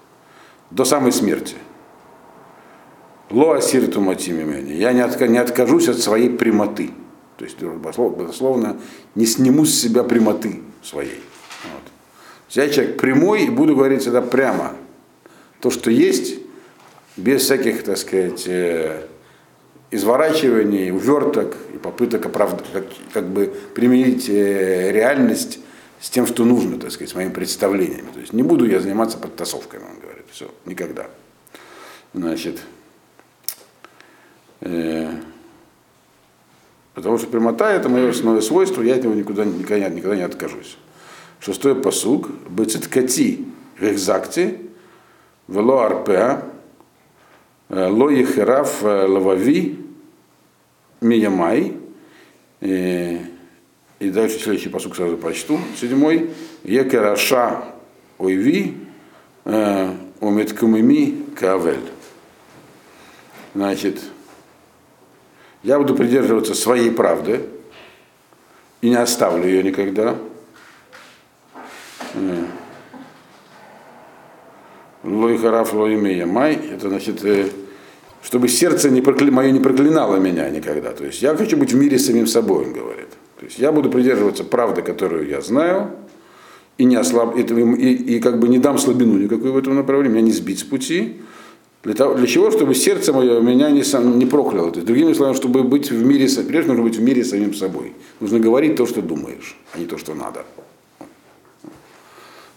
До 0.72 0.86
самой 0.86 1.12
смерти. 1.12 1.56
Ло 3.30 3.56
асирту 3.56 4.02
матимимени. 4.02 4.74
Я 4.74 4.92
не, 4.94 5.02
отка- 5.02 5.28
не 5.28 5.38
откажусь 5.38 5.88
от 5.88 6.00
своей 6.00 6.30
прямоты. 6.30 6.92
То 7.38 7.46
есть, 7.46 7.58
безусловно, 7.60 8.78
не 9.16 9.26
сниму 9.26 9.66
с 9.66 9.74
себя 9.74 10.04
прямоты 10.04 10.62
своей. 10.84 11.22
Вот. 11.64 11.84
Я 12.52 12.70
человек 12.70 13.00
прямой 13.00 13.46
и 13.46 13.50
буду 13.50 13.76
говорить 13.76 14.02
всегда 14.02 14.22
прямо. 14.22 14.74
То, 15.60 15.72
что 15.72 15.90
есть, 15.90 16.40
без 17.18 17.44
всяких, 17.44 17.84
так 17.84 17.98
сказать, 17.98 18.44
э, 18.48 19.08
изворачиваний, 19.92 20.92
уверток 20.92 21.56
и 21.74 21.78
попыток 21.78 22.26
оправдать, 22.26 22.66
как, 22.74 22.86
как 23.14 23.28
бы 23.28 23.54
применить 23.76 24.28
э, 24.30 24.92
реальность 24.92 25.60
с 26.00 26.10
тем, 26.10 26.26
что 26.26 26.46
нужно, 26.46 26.80
так 26.80 26.92
сказать, 26.92 27.12
с 27.12 27.16
моими 27.16 27.32
представлениями. 27.32 28.10
То 28.14 28.20
есть 28.20 28.34
не 28.34 28.44
буду 28.44 28.66
я 28.66 28.80
заниматься 28.80 29.18
подтасовками, 29.18 29.84
он 29.84 30.00
говорит. 30.00 30.26
Все, 30.32 30.50
никогда. 30.66 31.06
Значит, 32.14 32.60
э, 34.62 35.12
потому 36.96 37.18
что 37.20 37.28
прямота 37.28 37.72
это 37.72 37.90
мое 37.90 38.10
основное 38.10 38.42
свойство, 38.42 38.82
я 38.82 38.96
от 38.96 39.04
него 39.04 39.14
никуда, 39.14 39.46
никогда, 39.46 39.90
никогда 39.90 40.16
не 40.16 40.24
откажусь. 40.24 40.78
Шестой 41.40 41.76
посуг. 41.76 42.30
Бециткати 42.50 43.46
рехзакти, 43.80 44.60
вело 45.48 45.82
арпеа, 45.82 46.44
ло 47.74 48.10
ехераф 48.10 48.84
э, 48.84 49.06
лавави, 49.08 49.80
миямай. 51.02 51.78
Э, 52.62 53.20
И 54.00 54.10
дальше 54.10 54.40
следующий 54.40 54.70
посуг 54.70 54.96
сразу 54.96 55.18
прочту. 55.18 55.60
Седьмой. 55.80 56.30
Екераша 56.64 57.64
ойви, 58.18 58.76
уметкумими 60.20 61.24
кавель. 61.40 61.80
Значит, 63.56 64.02
я 65.64 65.78
буду 65.78 65.96
придерживаться 65.96 66.54
своей 66.54 66.92
правды 66.92 67.46
и 68.82 68.90
не 68.90 68.96
оставлю 68.96 69.46
ее 69.46 69.64
никогда. 69.64 70.18
Лой 75.04 75.38
хараф 75.38 75.74
лой 75.74 76.26
май, 76.26 76.56
это 76.56 76.90
значит, 76.90 77.24
э, 77.26 77.50
чтобы 78.24 78.48
сердце 78.48 78.90
не 78.90 79.02
прокля... 79.02 79.32
мое 79.32 79.52
не 79.52 79.60
проклинало 79.60 80.16
меня 80.16 80.50
никогда. 80.50 80.92
То 80.92 81.06
есть 81.06 81.22
я 81.22 81.36
хочу 81.36 81.58
быть 81.58 81.74
в 81.74 81.76
мире 81.76 82.00
с 82.00 82.06
самим 82.06 82.26
собой, 82.26 82.66
он 82.66 82.74
говорит. 82.74 83.10
То 83.40 83.46
есть 83.46 83.60
я 83.60 83.72
буду 83.72 83.90
придерживаться 83.90 84.44
правды, 84.44 84.82
которую 84.82 85.28
я 85.28 85.42
знаю, 85.42 85.92
и, 86.78 86.86
не 86.86 86.96
ослаб... 86.96 87.38
и, 87.38 87.42
и, 87.42 88.16
и 88.16 88.20
как 88.20 88.40
бы 88.40 88.48
не 88.48 88.60
дам 88.60 88.78
слабину 88.78 89.18
никакой 89.18 89.52
в 89.52 89.58
этом 89.58 89.76
направлении, 89.76 90.14
меня 90.14 90.26
не 90.26 90.32
сбить 90.32 90.60
с 90.60 90.64
пути. 90.64 91.22
Для, 91.84 91.94
того, 91.94 92.16
для 92.16 92.26
чего? 92.26 92.50
Чтобы 92.50 92.76
сердце 92.76 93.12
мое 93.12 93.42
меня 93.42 93.70
не, 93.70 93.84
сам, 93.84 94.18
не 94.18 94.26
прокляло. 94.26 94.72
То 94.72 94.78
есть, 94.78 94.88
другими 94.88 95.12
словами, 95.12 95.36
чтобы 95.36 95.64
быть 95.64 95.92
в 95.92 96.06
мире, 96.06 96.30
прежде 96.48 96.70
нужно 96.72 96.84
быть 96.84 96.96
в 96.96 97.02
мире 97.02 97.26
с 97.26 97.32
самим 97.32 97.54
собой. 97.54 97.92
Нужно 98.22 98.40
говорить 98.40 98.78
то, 98.78 98.86
что 98.86 99.02
думаешь, 99.02 99.58
а 99.74 99.80
не 99.80 99.86
то, 99.86 99.98
что 99.98 100.16
надо. 100.16 100.46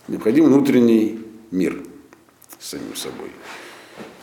Необходим 0.07 0.45
внутренний 0.45 1.19
мир 1.51 1.83
с 2.61 2.69
самим 2.69 2.95
собой. 2.95 3.31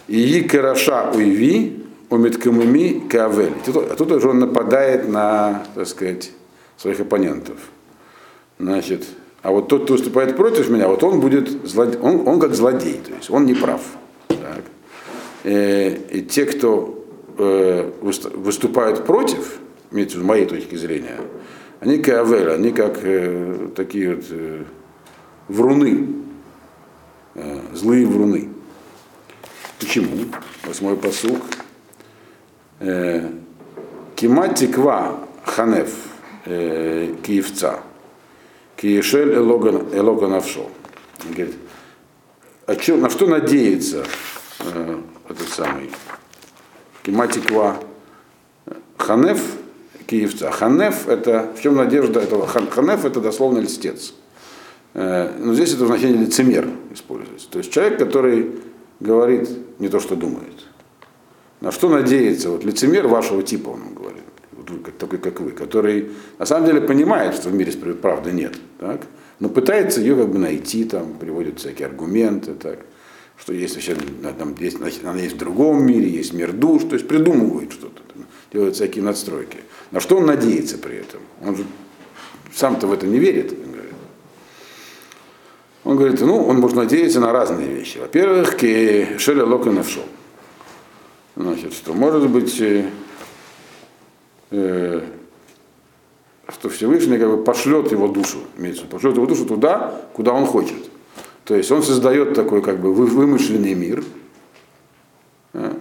И 0.07 0.41
караша 0.41 1.11
уйви, 1.11 1.83
умиткамуми 2.09 3.07
кавель. 3.09 3.53
А 3.65 3.95
тут 3.95 4.11
уже 4.11 4.29
он 4.29 4.39
нападает 4.39 5.07
на, 5.07 5.63
так 5.75 5.87
сказать, 5.87 6.31
своих 6.77 6.99
оппонентов. 6.99 7.57
Значит, 8.59 9.05
а 9.41 9.51
вот 9.51 9.67
тот, 9.67 9.83
кто 9.83 9.93
выступает 9.93 10.37
против 10.37 10.69
меня, 10.69 10.87
вот 10.87 11.03
он 11.03 11.19
будет 11.19 11.49
злодей, 11.67 11.99
он, 11.99 12.27
он 12.27 12.39
как 12.39 12.53
злодей, 12.53 13.01
то 13.05 13.13
есть 13.13 13.29
он 13.29 13.45
не 13.45 13.53
прав. 13.53 13.81
Так. 14.27 14.63
И, 15.43 15.49
э, 15.49 15.97
и 16.11 16.21
те, 16.21 16.45
кто 16.45 17.05
э, 17.37 17.91
выступают 18.01 19.05
против, 19.05 19.57
имеется 19.91 20.19
в 20.19 20.23
моей 20.23 20.45
точки 20.45 20.75
зрения, 20.75 21.19
они 21.81 21.97
кавель, 21.97 22.51
они 22.51 22.71
как 22.71 22.99
э, 23.03 23.69
такие 23.75 24.15
вот 24.15 24.25
э, 24.29 24.63
вруны, 25.49 26.07
э, 27.35 27.59
злые 27.73 28.05
вруны. 28.05 28.52
Почему? 29.83 30.27
Восьмой 30.63 30.95
посуг. 30.95 31.41
Кимат 34.15 34.55
тиква 34.55 35.19
ханеф 35.43 35.93
э, 36.45 37.13
киевца. 37.21 37.81
Киешель 38.77 39.33
элога 39.33 40.27
навшо. 40.29 40.69
Говорит, 41.25 41.55
а 42.65 42.77
че, 42.77 42.95
на 42.95 43.09
что 43.09 43.27
надеется 43.27 44.05
э, 44.59 45.01
этот 45.27 45.49
самый 45.49 45.91
Киматиква 47.03 47.83
Ханеф 48.97 49.41
киевца. 50.07 50.49
Ханеф 50.49 51.09
это, 51.09 51.51
в 51.57 51.61
чем 51.61 51.75
надежда 51.75 52.21
этого? 52.21 52.47
Ханеф 52.47 53.03
это 53.03 53.19
дословно 53.19 53.59
льстец. 53.59 54.13
Э, 54.93 55.29
но 55.37 55.53
здесь 55.53 55.73
это 55.73 55.87
значение 55.87 56.19
лицемер 56.19 56.69
используется. 56.93 57.49
То 57.49 57.57
есть 57.57 57.69
человек, 57.73 57.99
который 57.99 58.63
говорит 58.99 59.49
не 59.79 59.89
то, 59.89 59.99
что 59.99 60.15
думает. 60.15 60.65
На 61.61 61.71
что 61.71 61.89
надеется 61.89 62.49
вот 62.49 62.63
лицемер 62.65 63.07
вашего 63.07 63.41
типа, 63.41 63.69
он 63.69 63.93
говорит, 63.93 64.23
вот 64.51 64.97
такой, 64.97 65.19
как 65.19 65.39
вы, 65.39 65.51
который 65.51 66.11
на 66.37 66.45
самом 66.45 66.65
деле 66.65 66.81
понимает, 66.81 67.35
что 67.35 67.49
в 67.49 67.53
мире 67.53 67.71
правды 67.71 68.31
нет, 68.31 68.55
так? 68.79 69.01
но 69.39 69.49
пытается 69.49 69.99
ее 70.01 70.15
как 70.15 70.29
бы 70.29 70.39
найти, 70.39 70.83
там, 70.85 71.13
приводит 71.13 71.59
всякие 71.59 71.87
аргументы, 71.87 72.53
так, 72.53 72.79
что 73.37 73.53
есть 73.53 73.75
вообще, 73.75 73.95
там, 74.37 74.55
есть, 74.59 74.77
она 75.03 75.19
есть 75.19 75.35
в 75.35 75.37
другом 75.37 75.85
мире, 75.85 76.09
есть 76.09 76.33
мир 76.33 76.51
душ, 76.51 76.83
то 76.83 76.95
есть 76.95 77.07
придумывает 77.07 77.71
что-то, 77.71 78.01
делает 78.51 78.75
всякие 78.75 79.03
надстройки. 79.03 79.57
На 79.91 79.99
что 79.99 80.17
он 80.17 80.25
надеется 80.25 80.77
при 80.77 80.97
этом? 80.97 81.19
Он 81.45 81.55
же 81.55 81.65
сам-то 82.53 82.87
в 82.87 82.93
это 82.93 83.07
не 83.07 83.19
верит. 83.19 83.53
Он 85.83 85.97
говорит, 85.97 86.21
ну, 86.21 86.45
он 86.45 86.59
может 86.59 86.77
надеяться 86.77 87.19
на 87.19 87.31
разные 87.33 87.67
вещи. 87.67 87.97
Во-первых, 87.97 88.57
к 88.57 89.19
Шеля 89.19 89.45
Лока 89.45 89.71
нашел. 89.71 90.03
Значит, 91.35 91.73
что 91.73 91.93
может 91.93 92.29
быть, 92.29 92.61
э, 92.61 92.85
э, 94.51 95.01
что 96.47 96.69
Всевышний 96.69 97.17
как 97.17 97.29
бы 97.29 97.43
пошлет 97.43 97.91
его 97.91 98.07
душу, 98.07 98.37
имеется, 98.57 98.85
пошлет 98.85 99.15
его 99.15 99.25
душу 99.25 99.45
туда, 99.45 100.01
куда 100.13 100.31
он 100.31 100.45
хочет. 100.45 100.77
То 101.43 101.55
есть 101.55 101.69
он 101.71 101.83
создает 101.83 102.33
такой 102.33 102.61
как 102.61 102.79
бы 102.79 102.93
вымышленный 102.93 103.73
мир, 103.73 104.03
да, 105.51 105.73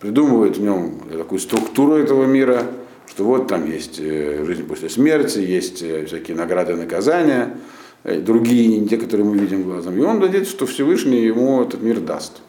придумывает 0.00 0.58
в 0.58 0.60
нем 0.60 1.00
такую 1.10 1.38
структуру 1.38 1.94
этого 1.94 2.24
мира, 2.24 2.66
что 3.06 3.24
вот 3.24 3.46
там 3.46 3.70
есть 3.70 3.98
э, 3.98 4.44
жизнь 4.44 4.66
после 4.66 4.90
смерти, 4.90 5.38
есть 5.38 5.80
э, 5.82 6.04
всякие 6.06 6.36
награды 6.36 6.74
наказания, 6.74 7.56
Э, 7.56 7.81
другие, 8.04 8.78
не 8.78 8.88
те, 8.88 8.96
которые 8.96 9.26
мы 9.26 9.36
видим 9.38 9.62
глазом. 9.62 9.96
И 9.96 10.00
он 10.00 10.18
надеется, 10.20 10.50
что 10.50 10.66
Всевышний 10.66 11.22
ему 11.22 11.62
этот 11.62 11.82
мир 11.82 12.00
даст. 12.00 12.40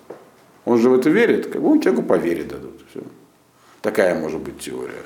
Он 0.66 0.80
же 0.80 0.90
в 0.90 0.94
это 0.94 1.10
верит, 1.10 1.48
как 1.48 1.62
бы 1.62 1.82
человеку 1.82 2.04
поверит 2.04 2.48
дадут. 2.48 2.82
Все. 2.90 3.02
Такая 3.82 4.20
может 4.20 4.40
быть 4.40 4.60
теория. 4.60 5.04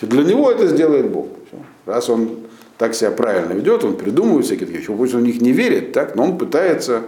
Для 0.00 0.24
него 0.24 0.50
это 0.50 0.66
сделает 0.66 1.10
Бог. 1.10 1.28
Все. 1.48 1.58
Раз 1.86 2.10
он 2.10 2.40
так 2.76 2.94
себя 2.94 3.10
правильно 3.10 3.52
ведет, 3.52 3.84
он 3.84 3.96
придумывает 3.96 4.44
всякие 4.44 4.66
такие 4.66 4.80
вещи, 4.80 4.92
пусть 4.92 5.14
он 5.14 5.22
в 5.22 5.24
них 5.24 5.40
не 5.40 5.52
верит, 5.52 5.92
так, 5.92 6.14
но 6.14 6.24
он 6.24 6.38
пытается 6.38 7.04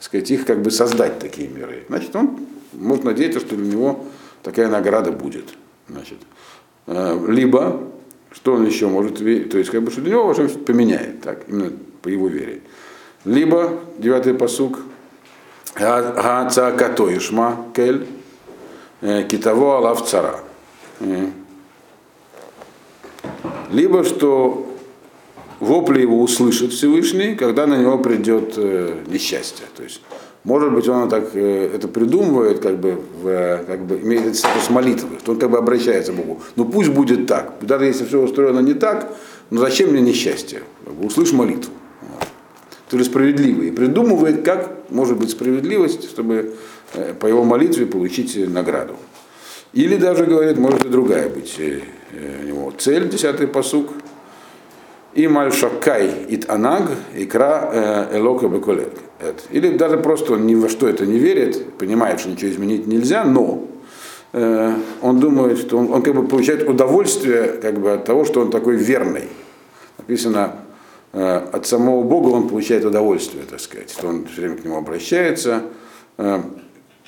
сказать, 0.00 0.30
их 0.30 0.46
как 0.46 0.62
бы 0.62 0.70
создать 0.70 1.18
такие 1.18 1.48
миры. 1.48 1.84
Значит, 1.88 2.14
он 2.16 2.38
может 2.72 3.04
надеяться, 3.04 3.40
что 3.40 3.56
для 3.56 3.66
него 3.66 4.04
такая 4.42 4.68
награда 4.68 5.12
будет. 5.12 5.44
Значит, 5.88 6.18
э, 6.86 7.26
либо, 7.28 7.82
что 8.30 8.54
он 8.54 8.66
еще 8.66 8.88
может 8.88 9.20
верить, 9.20 9.50
то 9.50 9.58
есть, 9.58 9.70
как 9.70 9.82
бы, 9.82 9.90
что 9.90 10.00
для 10.00 10.12
него 10.12 10.32
что 10.34 10.48
поменяет, 10.48 11.20
так, 11.20 11.44
именно 11.48 11.72
по 12.02 12.08
его 12.08 12.28
вере. 12.28 12.60
Либо, 13.24 13.80
девятый 13.98 14.34
посук, 14.34 14.80
Гаца 15.74 16.70
Ишма 17.16 17.66
Кель, 17.74 18.06
э, 19.00 19.22
Китаво 19.24 19.78
Алав 19.78 20.06
Цара. 20.06 20.40
Э. 21.00 21.28
Либо 23.70 24.04
что 24.04 24.66
вопли 25.60 26.02
его 26.02 26.20
услышит 26.20 26.72
Всевышний, 26.72 27.36
когда 27.36 27.66
на 27.66 27.76
него 27.76 27.98
придет 27.98 28.54
э, 28.56 28.98
несчастье. 29.06 29.64
То 29.76 29.84
есть, 29.84 30.02
может 30.44 30.72
быть, 30.72 30.88
он 30.88 31.08
так 31.08 31.34
это 31.34 31.86
придумывает, 31.86 32.58
как 32.58 32.78
бы, 32.78 33.00
в, 33.22 33.64
как 33.66 33.86
бы 33.86 34.00
имеет 34.00 34.36
статус 34.36 34.68
молитвы, 34.68 35.18
что 35.20 35.32
он 35.32 35.38
как 35.38 35.50
бы 35.50 35.58
обращается 35.58 36.12
к 36.12 36.16
Богу. 36.16 36.42
Но 36.56 36.64
пусть 36.64 36.90
будет 36.90 37.28
так. 37.28 37.54
Даже 37.60 37.84
если 37.84 38.04
все 38.04 38.20
устроено 38.20 38.58
не 38.58 38.74
так, 38.74 39.14
но 39.50 39.60
зачем 39.60 39.90
мне 39.90 40.00
несчастье? 40.00 40.62
Услышь 41.00 41.32
молитву 41.32 41.72
который 42.92 43.06
справедливый, 43.06 43.68
и 43.68 43.70
придумывает, 43.70 44.44
как 44.44 44.70
может 44.90 45.16
быть 45.16 45.30
справедливость, 45.30 46.10
чтобы 46.10 46.56
э, 46.92 47.14
по 47.18 47.26
его 47.26 47.42
молитве 47.42 47.86
получить 47.86 48.36
награду. 48.50 48.96
Или 49.72 49.96
даже, 49.96 50.26
говорит, 50.26 50.58
может 50.58 50.84
и 50.84 50.90
другая 50.90 51.30
быть 51.30 51.54
э, 51.58 51.80
у 52.42 52.46
него 52.46 52.70
цель, 52.76 53.08
десятый 53.08 53.46
посук. 53.46 53.88
И 55.14 55.26
мальшакай 55.26 56.26
ит 56.28 56.50
анаг 56.50 56.90
икра 57.16 57.70
э, 57.72 58.18
элока 58.18 58.48
беколет. 58.48 58.92
Или 59.50 59.70
даже 59.70 59.96
просто 59.96 60.34
он 60.34 60.46
ни 60.46 60.54
во 60.54 60.68
что 60.68 60.86
это 60.86 61.06
не 61.06 61.18
верит, 61.18 61.72
понимает, 61.78 62.20
что 62.20 62.28
ничего 62.28 62.50
изменить 62.50 62.86
нельзя, 62.86 63.24
но 63.24 63.66
э, 64.34 64.74
он 65.00 65.18
думает, 65.18 65.56
что 65.56 65.78
он, 65.78 65.90
он 65.90 66.02
как 66.02 66.14
бы 66.14 66.26
получает 66.26 66.68
удовольствие 66.68 67.54
как 67.62 67.80
бы, 67.80 67.92
от 67.92 68.04
того, 68.04 68.26
что 68.26 68.42
он 68.42 68.50
такой 68.50 68.76
верный. 68.76 69.30
Написано, 69.96 70.56
э, 70.56 70.61
от 71.12 71.66
самого 71.66 72.02
Бога 72.02 72.28
он 72.28 72.48
получает 72.48 72.84
удовольствие, 72.84 73.44
так 73.44 73.60
сказать, 73.60 73.90
что 73.90 74.08
он 74.08 74.26
все 74.26 74.42
время 74.42 74.56
к 74.56 74.64
нему 74.64 74.78
обращается, 74.78 75.62
э, 76.16 76.40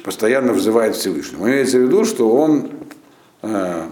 постоянно 0.04 0.52
взывает 0.52 0.94
Всевышнему. 0.94 1.46
Имеется 1.46 1.78
в 1.78 1.82
виду, 1.82 2.04
что 2.04 2.30
он 2.30 2.70
э, 3.42 3.86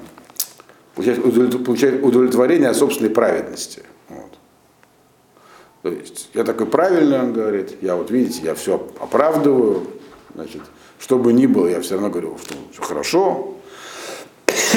получает 0.95 2.05
удовлетворение 2.05 2.69
от 2.69 2.77
собственной 2.77 3.11
праведности. 3.11 3.83
Вот. 4.11 4.39
То 5.83 5.89
есть 5.89 6.29
я 6.35 6.45
такой 6.45 6.67
правильный, 6.67 7.19
он 7.19 7.33
говорит, 7.33 7.79
я 7.81 7.97
вот 7.97 8.11
видите, 8.11 8.43
я 8.45 8.55
все 8.55 8.87
оправдываю, 9.01 9.87
значит, 10.35 10.61
что 10.99 11.19
бы 11.19 11.33
ни 11.33 11.47
было, 11.47 11.69
я 11.69 11.81
все 11.81 11.95
равно 11.95 12.11
говорю, 12.11 12.37
что 12.39 12.55
все 12.73 12.83
хорошо. 12.83 13.57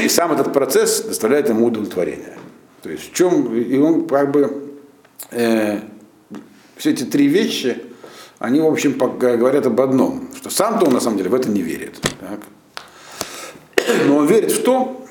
И 0.01 0.07
сам 0.07 0.31
этот 0.31 0.53
процесс 0.53 1.01
доставляет 1.01 1.49
ему 1.49 1.67
удовлетворение. 1.67 2.37
То 2.81 2.89
есть 2.89 3.11
в 3.11 3.13
чем, 3.13 3.53
и 3.55 3.77
он 3.77 4.07
как 4.07 4.31
бы, 4.31 4.74
э, 5.31 5.79
все 6.75 6.91
эти 6.91 7.03
три 7.03 7.27
вещи, 7.27 7.81
они, 8.39 8.59
в 8.59 8.65
общем, 8.65 8.97
говорят 8.97 9.65
об 9.65 9.79
одном, 9.79 10.29
что 10.35 10.49
сам-то 10.49 10.85
он 10.85 10.93
на 10.93 10.99
самом 10.99 11.17
деле 11.17 11.29
в 11.29 11.35
это 11.35 11.49
не 11.49 11.61
верит. 11.61 11.99
Так? 12.19 12.41
Но 14.07 14.17
он 14.17 14.27
верит 14.27 14.51
в 14.51 14.63
то, 14.63 15.05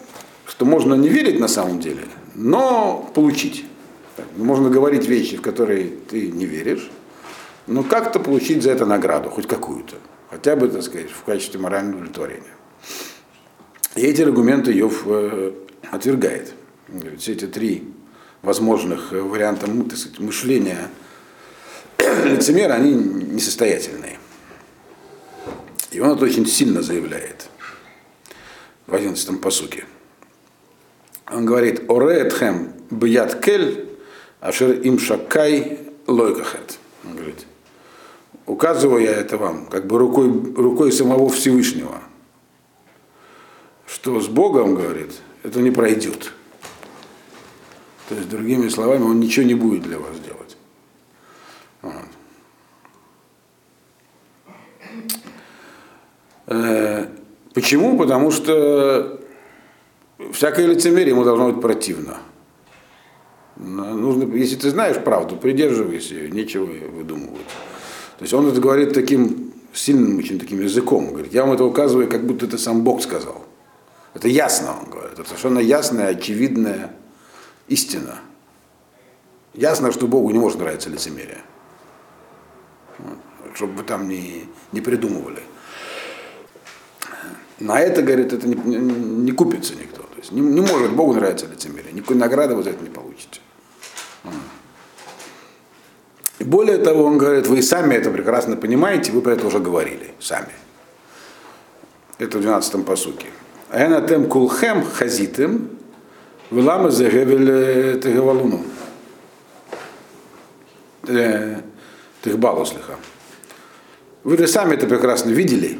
что 0.46 0.64
можно 0.64 0.94
не 0.94 1.09
верить 1.09 1.40
на 1.40 1.48
самом 1.48 1.81
деле, 1.81 2.03
но 2.35 3.11
получить. 3.14 3.64
Можно 4.37 4.70
говорить 4.70 5.09
вещи, 5.09 5.37
в 5.37 5.42
которые 5.42 5.90
ты 6.09 6.31
не 6.31 6.44
веришь, 6.44 6.90
но 7.66 7.83
как-то 7.83 8.20
получить 8.20 8.62
за 8.62 8.70
это 8.70 8.87
награду, 8.87 9.31
хоть 9.31 9.48
какую-то. 9.48 9.96
Хотя 10.31 10.55
бы, 10.55 10.68
так 10.68 10.83
сказать, 10.83 11.11
в 11.11 11.24
качестве 11.24 11.61
морального 11.61 11.96
удовлетворения. 11.96 12.55
И 13.96 14.03
эти 14.03 14.22
аргументы 14.22 14.72
Йов 14.72 15.03
э, 15.07 15.53
отвергает. 15.90 16.53
Все 17.18 17.33
эти 17.33 17.46
три 17.46 17.88
возможных 18.44 19.12
э, 19.12 19.20
варианта 19.20 19.66
так 19.66 19.98
сказать, 19.98 20.20
мышления 20.20 20.90
лицемера, 22.24 22.74
они 22.74 22.92
несостоятельные. 22.92 24.18
И 25.90 26.00
он 26.00 26.12
это 26.12 26.24
очень 26.24 26.46
сильно 26.46 26.83
заявляет 26.83 27.48
в 28.87 28.94
11 28.94 29.40
посуке. 29.40 29.85
Он 31.30 31.46
говорит, 31.46 31.88
Ореетхем 31.88 32.72
бьят 32.90 33.40
кель, 33.40 33.88
ашер 34.40 34.72
им 34.72 34.98
шакай 34.98 35.78
лойкахет. 36.07 36.78
Он 37.04 37.16
говорит, 37.16 37.46
указываю 38.46 39.02
я 39.02 39.12
это 39.12 39.38
вам, 39.38 39.66
как 39.66 39.87
бы 39.87 39.98
рукой, 39.98 40.28
рукой 40.54 40.92
самого 40.92 41.30
Всевышнего, 41.30 42.02
что 43.87 44.20
с 44.20 44.28
Богом, 44.28 44.74
говорит, 44.74 45.12
это 45.42 45.61
не 45.61 45.70
пройдет. 45.70 46.33
То 48.08 48.14
есть, 48.14 48.28
другими 48.28 48.68
словами, 48.68 49.02
он 49.02 49.20
ничего 49.20 49.46
не 49.46 49.54
будет 49.54 49.82
для 49.82 49.98
вас 49.98 50.18
делать. 50.20 50.56
Вот. 51.82 51.92
Э, 56.46 57.06
почему? 57.54 57.96
Потому 57.96 58.30
что 58.30 59.20
всякое 60.32 60.66
лицемерие 60.66 61.10
ему 61.10 61.24
должно 61.24 61.50
быть 61.50 61.62
противно. 61.62 62.18
Нужно, 63.56 64.34
если 64.34 64.56
ты 64.56 64.70
знаешь 64.70 64.98
правду, 65.02 65.36
придерживайся 65.36 66.14
ее, 66.14 66.30
нечего 66.30 66.64
выдумывать. 66.66 67.46
То 68.18 68.22
есть 68.22 68.34
он 68.34 68.48
это 68.48 68.60
говорит 68.60 68.92
таким 68.92 69.52
сильным 69.72 70.18
очень 70.18 70.38
таким 70.38 70.60
языком. 70.60 71.10
Говорит, 71.10 71.32
я 71.32 71.44
вам 71.44 71.54
это 71.54 71.64
указываю, 71.64 72.08
как 72.08 72.26
будто 72.26 72.46
это 72.46 72.58
сам 72.58 72.82
Бог 72.82 73.02
сказал. 73.02 73.44
Это 74.12 74.28
ясно, 74.28 74.76
он 74.82 74.90
говорит. 74.90 75.18
Это 75.18 75.24
совершенно 75.24 75.58
ясная, 75.58 76.08
очевидная 76.08 76.92
истина. 77.68 78.18
Ясно, 79.55 79.92
что 79.92 80.07
Богу 80.07 80.31
не 80.31 80.38
может 80.38 80.59
нравиться 80.59 80.90
лицемерие. 80.90 81.42
Вот. 82.98 83.18
Чтобы 83.55 83.74
вы 83.74 83.83
там 83.85 84.09
не, 84.09 84.48
не 84.72 84.81
придумывали. 84.81 85.42
На 87.61 87.81
это, 87.81 88.03
говорит, 88.03 88.33
это 88.33 88.48
не, 88.48 88.57
не, 88.57 89.33
купится 89.33 89.74
никто. 89.74 90.03
То 90.03 90.18
есть 90.18 90.33
не, 90.33 90.40
не 90.40 90.61
может 90.61 90.92
Богу 90.92 91.14
нравиться 91.14 91.46
лицемерие. 91.46 91.92
Никакой 91.92 92.16
награды 92.16 92.57
вы 92.57 92.64
за 92.64 92.70
это 92.70 92.83
не 92.83 92.90
получите. 92.90 93.40
И 96.40 96.44
более 96.44 96.79
того, 96.79 97.05
он 97.05 97.16
говорит, 97.16 97.46
вы 97.46 97.62
сами 97.62 97.94
это 97.94 98.11
прекрасно 98.11 98.57
понимаете, 98.57 99.12
вы 99.12 99.20
про 99.20 99.33
это 99.33 99.46
уже 99.46 99.61
говорили, 99.61 100.14
сами. 100.18 100.53
Это 102.18 102.38
в 102.38 102.42
12-м 102.42 102.83
посуке. 102.83 103.29
Энатем 103.72 104.29
кулхем 104.29 104.85
хазитым, 104.85 105.70
вылама 106.50 106.90
загевель 106.90 108.00
тегавалуну. 108.00 108.64
Тегбалу 112.22 112.64
слыха. 112.64 112.96
Вы 114.22 114.46
сами 114.46 114.74
это 114.74 114.87
прекрасно 114.87 115.30
видели, 115.30 115.78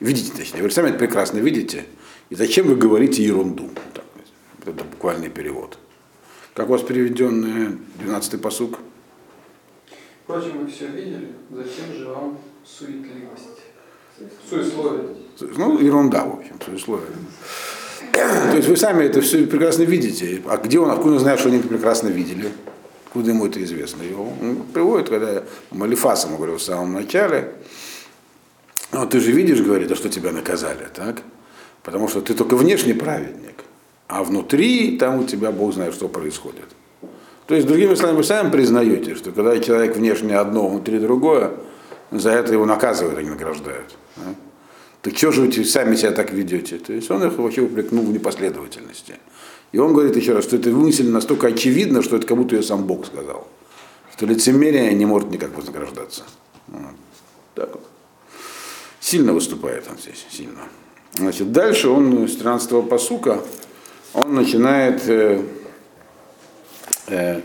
видите, 0.00 0.32
точнее, 0.36 0.62
вы 0.62 0.70
сами 0.72 0.88
это 0.88 0.98
прекрасно 0.98 1.38
видите, 1.38 1.86
и 2.28 2.34
зачем 2.34 2.66
вы 2.66 2.74
говорите 2.74 3.22
ерунду? 3.22 3.70
Так, 3.94 4.04
это 4.66 4.82
буквальный 4.82 5.28
перевод. 5.30 5.78
Как 6.54 6.68
у 6.68 6.72
вас 6.72 6.82
переведен 6.82 7.78
12-й 8.04 8.38
посук? 8.38 8.80
Впрочем, 10.24 10.64
вы 10.64 10.66
все 10.68 10.88
видели, 10.88 11.28
зачем 11.50 11.94
же 11.96 12.08
вам 12.08 12.38
суетливость? 12.64 13.60
Суесловие. 14.48 15.14
Ну, 15.40 15.78
ерунда, 15.78 16.24
в 16.24 16.40
общем, 16.40 16.60
суесловие. 16.64 17.06
То 18.12 18.56
есть 18.56 18.68
вы 18.68 18.76
сами 18.76 19.04
это 19.04 19.20
все 19.20 19.46
прекрасно 19.46 19.82
видите. 19.82 20.42
А 20.46 20.56
где 20.56 20.78
он, 20.78 20.90
откуда 20.90 21.14
он 21.14 21.20
знает, 21.20 21.40
что 21.40 21.48
они 21.48 21.58
это 21.58 21.68
прекрасно 21.68 22.08
видели? 22.08 22.50
Откуда 23.06 23.30
ему 23.30 23.46
это 23.46 23.62
известно? 23.64 24.02
Его 24.02 24.32
приводит, 24.72 25.08
когда 25.08 25.42
Малифас 25.70 26.24
ему 26.24 26.36
говорил 26.36 26.56
в 26.56 26.62
самом 26.62 26.92
начале, 26.92 27.52
ну, 28.92 29.06
ты 29.06 29.20
же 29.20 29.32
видишь, 29.32 29.60
говорит, 29.60 29.90
а 29.90 29.96
что 29.96 30.08
тебя 30.08 30.32
наказали, 30.32 30.86
так? 30.94 31.22
Потому 31.82 32.08
что 32.08 32.20
ты 32.20 32.34
только 32.34 32.56
внешний 32.56 32.92
праведник, 32.92 33.64
а 34.08 34.22
внутри 34.24 34.96
там 34.98 35.20
у 35.20 35.24
тебя 35.24 35.50
Бог 35.50 35.74
знает, 35.74 35.94
что 35.94 36.08
происходит. 36.08 36.66
То 37.46 37.54
есть, 37.54 37.66
другими 37.66 37.94
словами, 37.94 38.18
вы 38.18 38.24
сами 38.24 38.50
признаете, 38.50 39.14
что 39.14 39.32
когда 39.32 39.58
человек 39.58 39.96
внешне 39.96 40.36
одно, 40.36 40.68
внутри 40.68 40.98
другое, 40.98 41.52
за 42.10 42.30
это 42.30 42.52
его 42.52 42.64
наказывают, 42.64 43.18
а 43.18 43.22
не 43.22 43.30
награждают. 43.30 43.96
Да? 44.16 44.34
Так 45.02 45.16
что 45.16 45.32
же 45.32 45.42
вы 45.42 45.64
сами 45.64 45.96
себя 45.96 46.12
так 46.12 46.32
ведете? 46.32 46.78
То 46.78 46.92
есть 46.92 47.10
он 47.10 47.24
их 47.24 47.38
вообще 47.38 47.62
упрекнул 47.62 48.04
в 48.04 48.12
непоследовательности. 48.12 49.14
И 49.72 49.78
он 49.78 49.94
говорит 49.94 50.16
еще 50.16 50.34
раз, 50.34 50.44
что 50.44 50.56
это 50.56 50.70
мысль 50.70 51.08
настолько 51.08 51.48
очевидна, 51.48 52.02
что 52.02 52.16
это 52.16 52.26
как 52.26 52.36
будто 52.36 52.56
ее 52.56 52.62
сам 52.62 52.84
Бог 52.84 53.06
сказал. 53.06 53.46
Что 54.12 54.26
лицемерие 54.26 54.92
не 54.94 55.06
может 55.06 55.30
никак 55.30 55.56
вознаграждаться. 55.56 56.24
Вот. 56.68 56.94
Так 57.54 57.70
вот. 57.72 57.86
Сильно 59.00 59.32
выступает 59.32 59.86
он 59.90 59.96
здесь, 59.98 60.26
сильно. 60.30 60.60
Значит, 61.14 61.52
дальше 61.52 61.88
он 61.88 62.28
с 62.28 62.36
13-го 62.36 62.82
посука, 62.82 63.42
он 64.12 64.34
начинает 64.34 65.08
э, 65.08 65.42
э, 67.08 67.40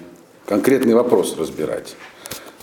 конкретный 0.45 0.93
вопрос 0.93 1.35
разбирать. 1.37 1.95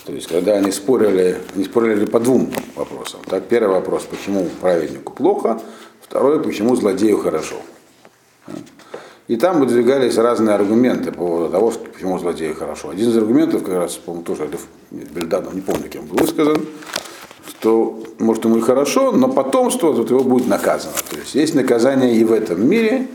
То 0.05 0.13
есть, 0.13 0.27
когда 0.27 0.55
они 0.55 0.73
спорили, 0.73 1.39
они 1.55 1.65
спорили 1.65 2.05
по 2.07 2.19
двум 2.19 2.51
вопросам. 2.75 3.21
Так, 3.29 3.45
первый 3.45 3.75
вопрос, 3.75 4.05
почему 4.05 4.49
праведнику 4.61 5.13
плохо, 5.13 5.61
второй, 6.01 6.43
почему 6.43 6.75
злодею 6.75 7.19
хорошо. 7.19 7.57
И 9.29 9.37
там 9.37 9.61
выдвигались 9.61 10.17
разные 10.17 10.57
аргументы 10.57 11.13
по 11.13 11.19
поводу 11.19 11.51
того, 11.51 11.73
почему 11.93 12.19
злодею 12.19 12.57
хорошо. 12.57 12.91
Один 12.91 13.11
из 13.11 13.17
аргументов, 13.17 13.63
как 13.63 13.75
раз, 13.75 13.95
по-моему, 13.95 14.25
тоже 14.25 14.51
Бельданов, 14.91 15.55
не 15.55 15.61
помню, 15.61 15.89
кем 15.89 16.07
был 16.07 16.17
высказан, 16.17 16.57
что, 17.47 18.03
может, 18.19 18.45
ему 18.45 18.59
и 18.59 18.61
хорошо, 18.61 19.13
но 19.13 19.29
потомство 19.29 19.95
тут 19.95 20.11
его 20.11 20.25
будет 20.25 20.49
наказано. 20.49 20.95
То 21.09 21.17
есть 21.17 21.37
есть 21.37 21.55
наказание 21.55 22.17
и 22.17 22.25
в 22.25 22.33
этом 22.33 22.69
мире, 22.69 23.07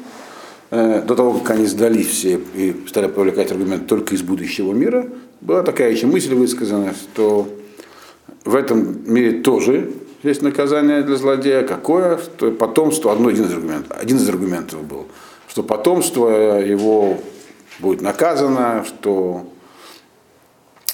Э, 0.70 1.02
до 1.02 1.16
того, 1.16 1.34
как 1.40 1.52
они 1.52 1.66
сдались 1.66 2.08
все 2.08 2.42
и 2.54 2.76
стали 2.90 3.08
привлекать 3.08 3.52
аргумент 3.52 3.88
только 3.88 4.16
из 4.16 4.22
будущего 4.22 4.74
мира, 4.74 5.08
была 5.42 5.64
такая 5.64 5.92
еще 5.92 6.08
мысль 6.08 6.34
высказана, 6.34 6.94
что 6.94 7.48
в 8.46 8.56
этом 8.56 9.12
мире 9.12 9.42
тоже 9.42 9.92
есть 10.24 10.42
наказание 10.42 11.04
для 11.04 11.16
злодея. 11.16 11.64
Какое? 11.64 12.18
Что 12.18 12.52
потомство, 12.52 13.12
одно, 13.12 13.30
один 13.30 13.46
из 13.46 13.54
аргументов, 13.54 13.98
один 13.98 14.18
из 14.18 14.30
аргументов 14.30 14.84
был, 14.84 15.08
что 15.48 15.64
потомство 15.64 16.60
его 16.60 17.20
будет 17.80 18.02
наказано, 18.02 18.86
что 18.86 19.46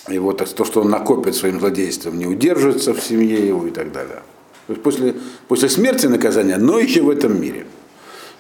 его, 0.08 0.34
то, 0.34 0.66
что 0.66 0.82
он 0.82 0.90
накопит 0.90 1.36
своим 1.36 1.60
злодейством, 1.60 2.18
не 2.18 2.26
удержится 2.26 2.94
в 2.94 3.02
семье 3.02 3.48
его 3.48 3.68
и 3.68 3.72
так 3.72 3.92
далее. 3.92 4.22
То 4.68 4.74
есть 4.74 4.84
после, 4.84 5.16
после 5.48 5.70
смерти 5.70 6.08
наказания, 6.08 6.58
но 6.58 6.80
еще 6.80 7.02
в 7.02 7.10
этом 7.10 7.40
мире. 7.40 7.66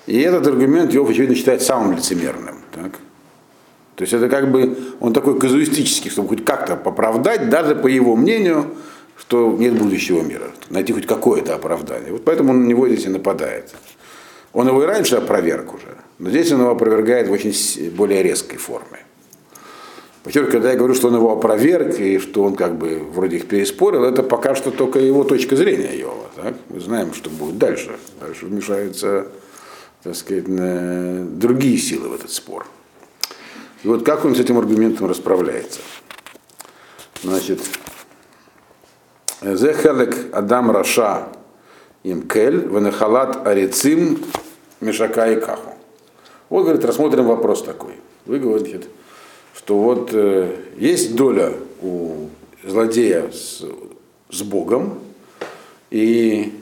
И 0.05 0.19
этот 0.19 0.47
аргумент 0.47 0.93
Иов, 0.93 1.09
очевидно, 1.09 1.35
считает 1.35 1.61
самым 1.61 1.95
лицемерным. 1.95 2.57
Так? 2.73 2.99
То 3.95 4.03
есть 4.03 4.13
это 4.13 4.27
как 4.27 4.51
бы, 4.51 4.77
он 4.99 5.13
такой 5.13 5.39
казуистический, 5.39 6.09
чтобы 6.09 6.29
хоть 6.29 6.43
как-то 6.43 6.73
оправдать, 6.73 7.49
даже 7.49 7.75
по 7.75 7.87
его 7.87 8.15
мнению, 8.15 8.73
что 9.17 9.55
нет 9.57 9.73
будущего 9.77 10.21
мира. 10.21 10.51
Найти 10.69 10.93
хоть 10.93 11.05
какое-то 11.05 11.53
оправдание. 11.55 12.11
Вот 12.11 12.25
поэтому 12.25 12.51
он 12.51 12.63
на 12.63 12.67
него 12.67 12.87
здесь 12.87 13.05
и 13.05 13.09
нападает. 13.09 13.73
Он 14.51 14.67
его 14.67 14.83
и 14.83 14.85
раньше 14.85 15.15
опроверг 15.15 15.73
уже, 15.73 15.97
но 16.19 16.29
здесь 16.29 16.51
он 16.51 16.61
его 16.61 16.71
опровергает 16.71 17.27
в 17.27 17.31
очень 17.31 17.53
более 17.91 18.21
резкой 18.21 18.57
форме. 18.57 18.99
Во-первых, 20.23 20.51
когда 20.51 20.71
я 20.71 20.77
говорю, 20.77 20.93
что 20.93 21.09
он 21.09 21.15
его 21.15 21.31
опроверг, 21.33 21.99
и 21.99 22.17
что 22.17 22.43
он 22.43 22.55
как 22.55 22.77
бы 22.77 22.99
вроде 23.13 23.37
их 23.37 23.47
переспорил, 23.47 24.03
это 24.03 24.23
пока 24.23 24.55
что 24.55 24.71
только 24.71 24.99
его 24.99 25.23
точка 25.23 25.55
зрения 25.55 25.99
Иова. 25.99 26.29
Так? 26.35 26.53
Мы 26.69 26.79
знаем, 26.79 27.13
что 27.13 27.29
будет 27.29 27.57
дальше. 27.57 27.91
Дальше 28.21 28.45
вмешаются, 28.45 29.27
так 30.01 30.15
сказать, 30.15 30.45
другие 30.45 31.77
силы 31.77 32.09
в 32.09 32.13
этот 32.13 32.31
спор. 32.31 32.65
И 33.83 33.87
вот 33.87 34.05
как 34.05 34.23
он 34.25 34.35
с 34.35 34.39
этим 34.39 34.57
аргументом 34.57 35.07
расправляется. 35.07 35.81
Значит, 37.21 37.59
Зехелек 39.41 40.33
Адам 40.33 40.71
Раша 40.71 41.27
им 42.03 42.27
кель, 42.27 42.57
венехалат 42.57 43.45
арицим 43.45 44.19
мешака 44.81 45.31
и 45.31 45.39
каху. 45.39 45.73
Вот, 46.49 46.63
говорит, 46.63 46.85
рассмотрим 46.85 47.25
вопрос 47.25 47.63
такой. 47.63 47.93
Вы 48.25 48.39
говорите, 48.39 48.81
что 49.55 49.77
вот 49.79 50.09
э, 50.13 50.55
есть 50.77 51.15
доля 51.15 51.53
у 51.81 52.29
злодея 52.63 53.31
с, 53.31 53.63
с 54.29 54.41
Богом, 54.43 54.99
и 55.89 56.53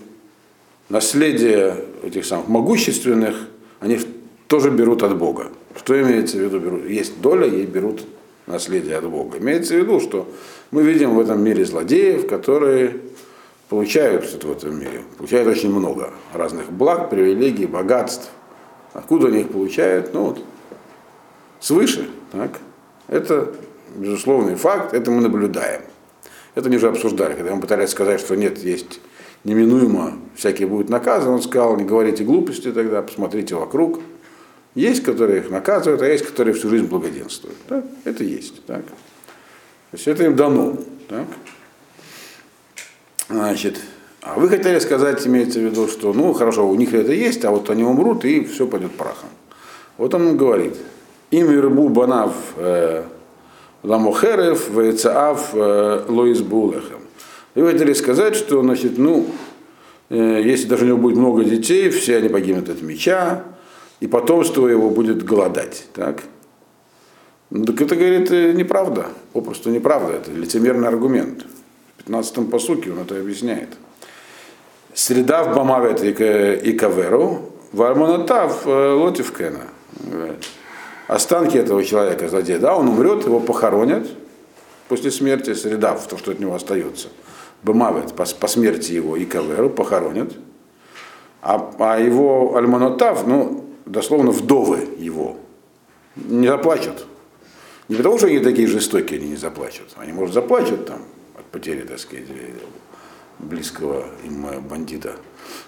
наследие 0.90 1.78
этих 2.04 2.26
самых 2.26 2.48
могущественных, 2.48 3.48
они 3.80 4.00
тоже 4.48 4.70
берут 4.70 5.04
от 5.04 5.18
Бога. 5.18 5.48
Что 5.78 6.00
имеется 6.02 6.38
в 6.38 6.42
виду? 6.42 6.60
Берут? 6.60 6.86
Есть 6.86 7.22
доля 7.22 7.48
и 7.48 7.66
берут 7.66 8.06
наследие 8.48 8.98
от 8.98 9.10
Бога. 9.10 9.38
Имеется 9.38 9.76
в 9.76 9.78
виду, 9.78 10.00
что 10.00 10.28
мы 10.72 10.84
видим 10.84 11.16
в 11.16 11.20
этом 11.20 11.44
мире 11.44 11.66
злодеев, 11.66 12.28
которые 12.28 12.98
получают 13.70 14.26
что-то 14.26 14.48
в 14.48 14.52
этом 14.52 14.80
мире. 14.80 15.04
Получают 15.18 15.48
очень 15.48 15.72
много 15.72 16.12
разных 16.34 16.72
благ, 16.72 17.10
привилегий, 17.10 17.66
богатств. 17.66 18.30
Откуда 18.94 19.28
они 19.28 19.42
их 19.42 19.50
получают? 19.50 20.14
Ну 20.14 20.26
вот, 20.26 20.44
свыше. 21.60 22.10
Так? 22.32 22.60
Это 23.08 23.54
безусловный 23.96 24.56
факт, 24.56 24.94
это 24.94 25.12
мы 25.12 25.22
наблюдаем. 25.22 25.82
Это 26.56 26.70
не 26.70 26.78
уже 26.78 26.90
обсуждали, 26.90 27.34
когда 27.34 27.56
мы 27.56 27.62
пытались 27.62 27.90
сказать, 27.90 28.20
что 28.20 28.36
нет, 28.36 28.58
есть 28.58 29.00
неминуемо 29.44 30.14
всякие 30.36 30.68
будут 30.68 30.90
наказаны, 30.90 31.36
он 31.36 31.42
сказал, 31.42 31.78
не 31.78 31.84
говорите 31.84 32.24
глупости 32.24 32.72
тогда, 32.72 33.02
посмотрите 33.02 33.56
вокруг. 33.56 34.00
Есть, 34.76 35.04
которые 35.04 35.42
их 35.42 35.50
наказывают, 35.50 36.02
а 36.02 36.08
есть, 36.08 36.26
которые 36.26 36.54
всю 36.54 36.70
жизнь 36.70 36.86
благоденствуют. 36.86 37.58
Так? 37.68 37.86
Это 38.06 38.24
есть. 38.24 38.66
Так? 38.66 38.86
То 38.86 38.94
есть 39.94 40.08
это 40.08 40.24
им 40.24 40.36
дано. 40.36 40.78
Так? 41.10 41.28
Значит, 43.28 43.80
а 44.22 44.40
вы 44.40 44.50
хотели 44.50 44.80
сказать, 44.80 45.26
имеется 45.26 45.60
в 45.60 45.64
виду, 45.64 45.88
что, 45.88 46.14
ну, 46.14 46.32
хорошо, 46.34 46.70
у 46.70 46.76
них 46.76 46.94
это 46.94 47.12
есть, 47.12 47.44
а 47.44 47.52
вот 47.52 47.70
они 47.70 47.84
умрут, 47.84 48.24
и 48.24 48.46
все 48.46 48.68
пойдет 48.68 48.92
прахом. 48.92 49.30
Вот 49.98 50.14
он 50.14 50.38
говорит, 50.38 50.76
им 51.32 51.50
рыбу 51.50 51.90
банав 51.90 52.34
э, 52.56 53.04
ламохерев, 53.84 54.70
вейцаав 54.70 55.50
э, 55.54 56.06
лоис 56.08 56.42
булехем. 56.42 57.00
Вы 57.56 57.72
хотели 57.72 57.94
сказать, 57.94 58.36
что, 58.36 58.62
значит, 58.62 58.98
ну, 58.98 59.28
э, 60.10 60.42
если 60.46 60.68
даже 60.68 60.86
у 60.86 60.88
него 60.88 60.98
будет 60.98 61.18
много 61.18 61.44
детей, 61.44 61.90
все 61.90 62.18
они 62.18 62.30
погибнут 62.30 62.70
от 62.70 62.82
меча, 62.82 63.44
и 64.02 64.08
потомство 64.08 64.68
его 64.68 64.90
будет 64.90 65.24
голодать. 65.24 65.86
Так? 65.94 66.24
Ну, 67.50 67.66
так 67.66 67.80
это, 67.82 67.96
говорит, 67.96 68.30
неправда, 68.30 69.06
попросту 69.32 69.70
неправда, 69.70 70.14
это 70.14 70.32
лицемерный 70.32 70.88
аргумент. 70.88 71.46
15-м 72.06 72.48
посуке 72.48 72.92
он 72.92 73.00
это 73.00 73.18
объясняет. 73.18 73.70
Среда 74.94 75.44
в 75.44 75.56
Бамавет 75.56 76.04
и 76.04 76.74
Каверу, 76.74 77.54
Вармонатав 77.72 78.68
э, 78.68 78.94
лотив 78.94 79.32
Кена. 79.32 79.62
Останки 81.08 81.58
этого 81.58 81.84
человека, 81.84 82.28
злодея, 82.28 82.60
да, 82.60 82.76
он 82.76 82.90
умрет, 82.90 83.26
его 83.26 83.40
похоронят 83.40 84.08
после 84.88 85.12
смерти, 85.12 85.54
среда 85.54 85.96
в 85.96 86.08
то, 86.08 86.18
что 86.18 86.32
от 86.32 86.40
него 86.40 86.56
остается. 86.56 87.10
Бамавет, 87.64 88.14
по, 88.14 88.26
по 88.26 88.48
смерти 88.48 88.94
его 88.94 89.16
и 89.16 89.26
Каверу 89.26 89.70
похоронят. 89.70 90.34
А, 91.42 91.72
а 91.80 92.00
его 92.00 92.56
Альманотав, 92.56 93.26
ну, 93.28 93.71
дословно 93.86 94.32
вдовы 94.32 94.88
его, 94.98 95.38
не 96.16 96.48
заплачут. 96.48 97.06
Не 97.88 97.96
потому, 97.96 98.18
что 98.18 98.28
они 98.28 98.40
такие 98.40 98.68
жестокие, 98.68 99.20
они 99.20 99.30
не 99.32 99.36
заплачут. 99.36 99.88
Они, 99.98 100.14
может, 100.14 100.34
заплачут 100.34 100.86
там, 100.86 101.02
потери, 101.52 101.82
так 101.82 102.00
сказать, 102.00 102.26
близкого 103.40 104.06
им 104.24 104.46
бандита. 104.70 105.16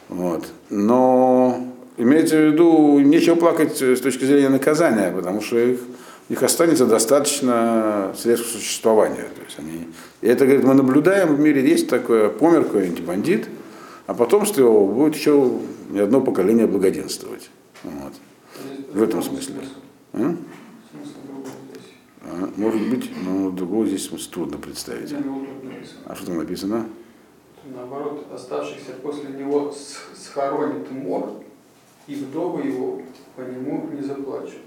Вот. 0.09 0.45
Но 0.69 1.73
имеется 1.97 2.37
в 2.37 2.51
виду, 2.51 2.99
нечего 2.99 3.35
плакать 3.35 3.81
с 3.81 3.99
точки 3.99 4.25
зрения 4.25 4.49
наказания, 4.49 5.11
потому 5.11 5.41
что 5.41 5.57
их, 5.57 5.79
их 6.29 6.43
останется 6.43 6.85
достаточно 6.85 8.13
средств 8.17 8.51
существования. 8.51 9.27
То 9.35 9.41
есть 9.45 9.59
они, 9.59 9.87
и 10.21 10.27
это, 10.27 10.45
говорит, 10.45 10.63
мы 10.63 10.73
наблюдаем 10.73 11.35
в 11.35 11.39
мире, 11.39 11.67
есть 11.67 11.89
такое, 11.89 12.29
помер 12.29 12.63
какой-нибудь 12.63 13.01
бандит, 13.01 13.47
а 14.07 14.13
потомство 14.13 14.61
его 14.61 14.87
будет 14.87 15.15
еще 15.15 15.51
не 15.89 15.99
одно 15.99 16.21
поколение 16.21 16.67
благоденствовать. 16.67 17.49
Вот. 17.83 18.13
В 18.93 19.01
этом 19.01 19.21
смысле. 19.23 19.55
А? 20.13 20.35
А, 22.21 22.53
может 22.55 22.89
быть, 22.89 23.11
но 23.23 23.51
другого 23.51 23.85
здесь 23.85 24.07
трудно 24.27 24.57
представить. 24.57 25.13
А 26.05 26.15
что 26.15 26.25
там 26.27 26.37
написано? 26.37 26.87
Наоборот, 27.65 28.27
оставшихся 28.33 28.91
после 29.01 29.31
него 29.31 29.73
схоронит 30.15 30.91
мор, 30.91 31.43
и 32.07 32.15
вдовы 32.15 32.67
его 32.67 33.01
по 33.35 33.41
нему 33.41 33.89
не 33.93 34.01
заплачут. 34.01 34.61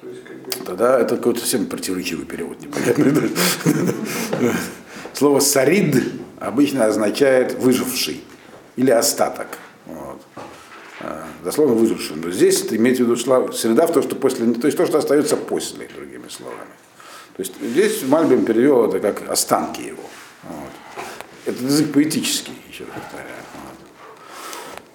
То 0.00 0.08
есть, 0.08 0.24
как 0.24 0.40
бы... 0.42 0.50
Тогда 0.64 0.98
это 0.98 1.16
какой-то 1.16 1.40
совсем 1.40 1.66
противоречивый 1.66 2.24
перевод, 2.24 2.60
непонятный. 2.60 3.30
Слово 5.12 5.40
сарид 5.40 6.02
обычно 6.38 6.86
означает 6.86 7.54
выживший 7.54 8.22
или 8.76 8.90
остаток. 8.90 9.58
Дословно 11.42 11.74
выживший. 11.74 12.16
Но 12.16 12.30
здесь 12.30 12.62
это 12.62 12.76
имеется 12.76 13.04
в 13.04 13.06
виду 13.06 13.52
среда 13.52 13.86
в 13.86 13.92
том, 13.92 14.02
что 14.02 14.16
после, 14.16 14.52
то 14.52 14.66
есть 14.66 14.76
то, 14.76 14.86
что 14.86 14.98
остается 14.98 15.36
после, 15.36 15.88
другими 15.94 16.28
словами. 16.28 16.70
То 17.36 17.42
есть 17.42 17.54
здесь 17.62 18.02
Мальбим 18.02 18.44
перевел 18.44 18.84
это 18.84 19.00
как 19.00 19.28
останки 19.30 19.80
его. 19.80 20.02
Вот. 20.42 20.70
Это 21.46 21.64
язык 21.64 21.92
поэтический, 21.92 22.52
еще 22.70 22.84
раз 22.84 22.94
повторяю. 22.94 23.42
Вот. 23.54 23.76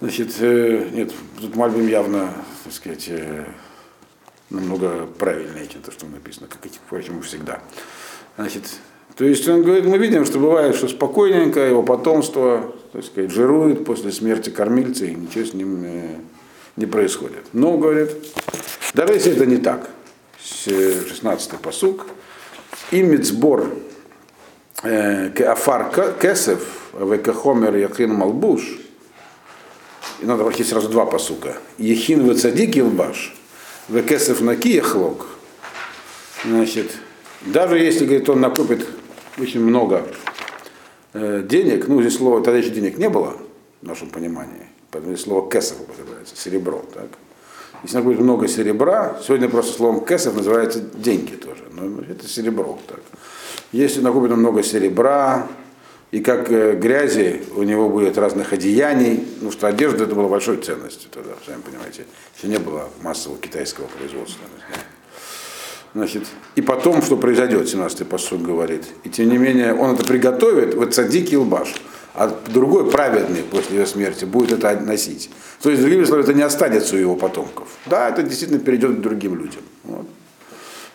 Значит, 0.02 0.36
э, 0.40 0.90
нет, 0.92 1.12
тут 1.42 1.56
Мальбим 1.56 1.88
явно, 1.88 2.34
так 2.64 2.74
сказать, 2.74 3.06
э, 3.08 3.46
намного 4.50 5.08
правильнее, 5.08 5.68
чем 5.68 5.82
то, 5.82 5.92
что 5.92 6.06
написано, 6.06 6.48
как, 6.48 6.60
впрочем, 6.72 7.22
всегда. 7.24 7.62
Значит, 8.38 8.64
то 9.16 9.24
есть 9.24 9.48
он 9.48 9.64
говорит, 9.64 9.86
мы 9.86 9.98
видим, 9.98 10.26
что 10.26 10.40
бывает, 10.40 10.76
что 10.76 10.90
спокойненько 10.90 11.62
его 11.62 11.84
потомство, 11.84 12.74
так 12.92 13.06
сказать, 13.06 13.32
жирует 13.32 13.86
после 13.86 14.12
смерти 14.12 14.50
кормильца, 14.50 15.06
и 15.06 15.16
ничего 15.16 15.46
с 15.46 15.54
ним 15.54 15.82
не, 15.82 16.04
не 16.76 16.86
происходит. 16.86 17.46
Но, 17.54 17.78
говорит, 17.78 18.12
даже 18.94 19.14
если 19.14 19.32
это 19.32 19.46
не 19.46 19.58
так, 19.58 19.90
16-й 20.44 21.58
посук, 21.60 22.08
имит 22.92 23.26
сбор 23.26 23.70
э, 24.84 25.30
кеафар 25.30 26.16
кесев, 26.22 26.92
векахомер 27.00 27.76
яхин 27.78 28.14
малбуш, 28.14 28.80
и 30.22 30.26
надо 30.26 30.44
прочесть 30.44 30.72
сразу 30.72 30.90
два 30.90 31.06
посука. 31.06 31.56
Ехин 31.78 32.30
вецадик 32.30 32.76
илбаш, 32.76 33.34
векесев 33.88 34.42
накиехлок. 34.42 35.26
Значит, 36.44 36.92
даже 37.46 37.80
если, 37.80 38.06
говорит, 38.06 38.30
он 38.30 38.42
накопит 38.42 38.86
очень 39.38 39.62
много 39.62 40.06
э, 41.14 41.44
денег, 41.48 41.88
ну, 41.88 42.02
здесь 42.02 42.18
слово, 42.18 42.44
тогда 42.44 42.60
еще 42.60 42.70
денег 42.70 42.98
не 42.98 43.10
было, 43.10 43.36
в 43.82 43.86
нашем 43.86 44.10
понимании, 44.10 44.68
поэтому 44.92 45.14
здесь 45.14 45.26
слово 45.26 45.50
кесов 45.50 45.82
употребляется, 45.82 46.36
серебро, 46.36 46.84
так? 46.94 47.08
Если 47.84 48.00
будет 48.00 48.20
много 48.20 48.48
серебра, 48.48 49.20
сегодня 49.26 49.50
просто 49.50 49.74
словом 49.74 50.06
кесов 50.06 50.36
называется 50.36 50.80
деньги 50.80 51.36
тоже, 51.36 51.64
но 51.72 52.02
это 52.02 52.28
серебро, 52.28 52.80
так? 52.88 53.02
Если 53.72 54.02
накопит 54.02 54.32
много 54.32 54.64
серебра, 54.64 55.48
и 56.12 56.22
как 56.22 56.50
э, 56.50 56.76
грязи 56.76 57.44
у 57.56 57.64
него 57.64 57.90
будет 57.90 58.18
разных 58.18 58.54
одеяний, 58.54 59.28
ну 59.42 59.52
что 59.52 59.68
одежда 59.68 60.06
это 60.06 60.16
была 60.16 60.30
большой 60.30 60.58
ценностью 60.58 61.10
тогда, 61.12 61.34
сами 61.46 61.62
понимаете, 61.62 62.06
еще 62.38 62.48
не 62.48 62.58
было 62.58 62.90
массового 63.02 63.38
китайского 63.40 63.88
производства. 63.88 64.46
Значит, 65.96 66.24
и 66.56 66.62
потом, 66.62 67.02
что 67.02 67.16
произойдет, 67.16 67.74
17-й 67.74 68.04
посуд 68.04 68.42
говорит. 68.42 68.84
И 69.06 69.10
тем 69.10 69.30
не 69.30 69.38
менее, 69.38 69.74
он 69.74 69.96
это 69.96 70.04
приготовит, 70.04 70.76
вот 70.76 70.94
садик 70.94 71.32
и 71.32 71.38
лбаш, 71.38 71.74
а 72.14 72.38
другой 72.52 72.92
праведный 72.92 73.44
после 73.44 73.78
ее 73.78 73.86
смерти 73.86 74.26
будет 74.26 74.52
это 74.52 74.78
носить. 74.82 75.30
То 75.62 75.70
есть, 75.70 75.82
другими 75.82 76.04
словами, 76.04 76.26
это 76.26 76.34
не 76.34 76.42
останется 76.42 76.98
у 76.98 77.00
его 77.00 77.16
потомков. 77.16 77.70
Да, 77.86 78.10
это 78.10 78.24
действительно 78.24 78.60
перейдет 78.60 78.98
к 78.98 79.00
другим 79.00 79.38
людям. 79.38 79.62
Вот. 79.86 80.06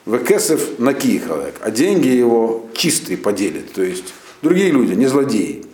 Векесов 0.04 0.78
на 0.78 0.92
киехалек, 0.92 1.54
а 1.62 1.70
деньги 1.70 2.08
его 2.08 2.68
чистые 2.74 3.16
поделят. 3.16 3.72
То 3.72 3.82
есть 3.82 4.12
другие 4.42 4.70
люди, 4.70 4.92
не 4.92 5.06
злодеи, 5.06 5.64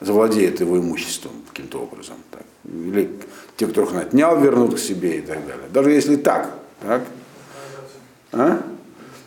завладеют 0.00 0.60
его 0.60 0.78
имуществом 0.78 1.32
каким-то 1.50 1.80
образом. 1.80 2.16
Так. 2.30 2.44
Или 2.64 3.10
те, 3.58 3.66
которых 3.66 3.92
он 3.92 3.98
отнял, 3.98 4.40
вернут 4.40 4.76
к 4.76 4.78
себе 4.78 5.18
и 5.18 5.20
так 5.20 5.46
далее. 5.46 5.68
Даже 5.70 5.90
если 5.90 6.16
так, 6.16 6.54
так 6.80 7.02
а? 8.32 8.62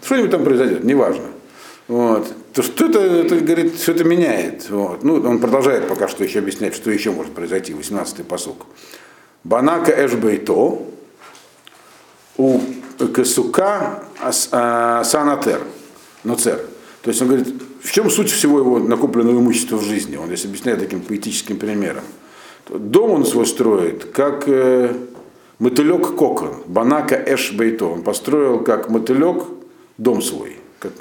что-нибудь 0.04 0.32
там 0.32 0.44
произойдет, 0.44 0.84
неважно. 0.84 1.26
Вот. 1.88 2.32
То 2.54 2.64
что 2.64 2.86
это, 2.86 3.00
это 3.00 3.36
говорит, 3.40 3.80
что 3.80 3.92
это 3.92 4.04
меняет. 4.04 4.70
Вот. 4.70 5.04
Ну, 5.04 5.16
он 5.16 5.40
продолжает 5.40 5.88
пока 5.88 6.08
что 6.08 6.24
еще 6.24 6.40
объяснять, 6.40 6.76
что 6.76 6.92
еще 6.92 7.12
может 7.12 7.34
произойти, 7.34 7.74
18-й 7.74 8.24
посук. 8.24 8.66
Банака 9.44 9.92
эшбейто, 10.06 10.80
у 12.38 12.62
кесука 13.16 14.04
а, 14.22 15.04
санатер, 15.04 15.62
ноцер. 16.24 16.60
То 17.02 17.10
есть 17.10 17.22
он 17.22 17.28
говорит, 17.30 17.48
в 17.82 17.92
чем 17.92 18.10
суть 18.10 18.30
всего 18.30 18.60
его 18.60 18.80
накопленного 18.80 19.40
имущества 19.40 19.78
в 19.78 19.84
жизни? 19.84 20.18
Он 20.18 20.28
здесь 20.28 20.46
объясняет 20.46 20.80
таким 20.80 21.02
поэтическим 21.02 21.58
примером. 21.58 22.04
Дом 22.70 23.12
он 23.12 23.26
свой 23.26 23.48
строит, 23.48 24.06
как 24.06 24.44
э, 24.48 24.94
мотылек 25.60 26.15
кокон, 26.15 26.63
банака 26.65 27.15
эш 27.15 27.54
бейто. 27.54 27.86
Он 27.86 28.02
построил 28.02 28.63
как 28.63 28.89
мотылек 28.89 29.43
дом 29.98 30.22
свой. 30.22 30.58
Как, 30.80 30.93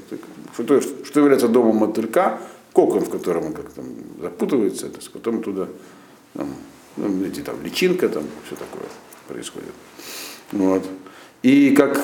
что, 0.55 0.81
что 0.81 1.21
является 1.21 1.49
домом 1.49 1.77
мотылька? 1.77 2.40
Кокон, 2.73 3.01
в 3.01 3.11
котором 3.11 3.47
он 3.47 3.53
как 3.55 3.71
там 3.71 3.87
запутывается, 4.21 4.88
то 4.88 4.97
есть 4.97 5.11
потом 5.11 5.42
туда 5.42 5.68
там, 6.35 6.55
ну, 6.97 7.25
эти, 7.25 7.40
там, 7.40 7.57
личинка, 7.64 8.09
там 8.09 8.25
все 8.47 8.57
такое 8.57 8.88
происходит. 9.27 9.73
Вот. 10.53 10.85
И 11.42 11.75
как 11.75 12.01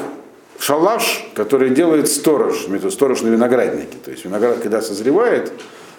шалаш, 0.58 1.30
который 1.34 1.70
делает 1.70 2.08
сторож, 2.08 2.66
сторож 2.90 3.22
на 3.22 3.28
винограднике. 3.28 3.96
То 4.04 4.10
есть 4.10 4.24
виноград, 4.24 4.58
когда 4.58 4.80
созревает, 4.80 5.52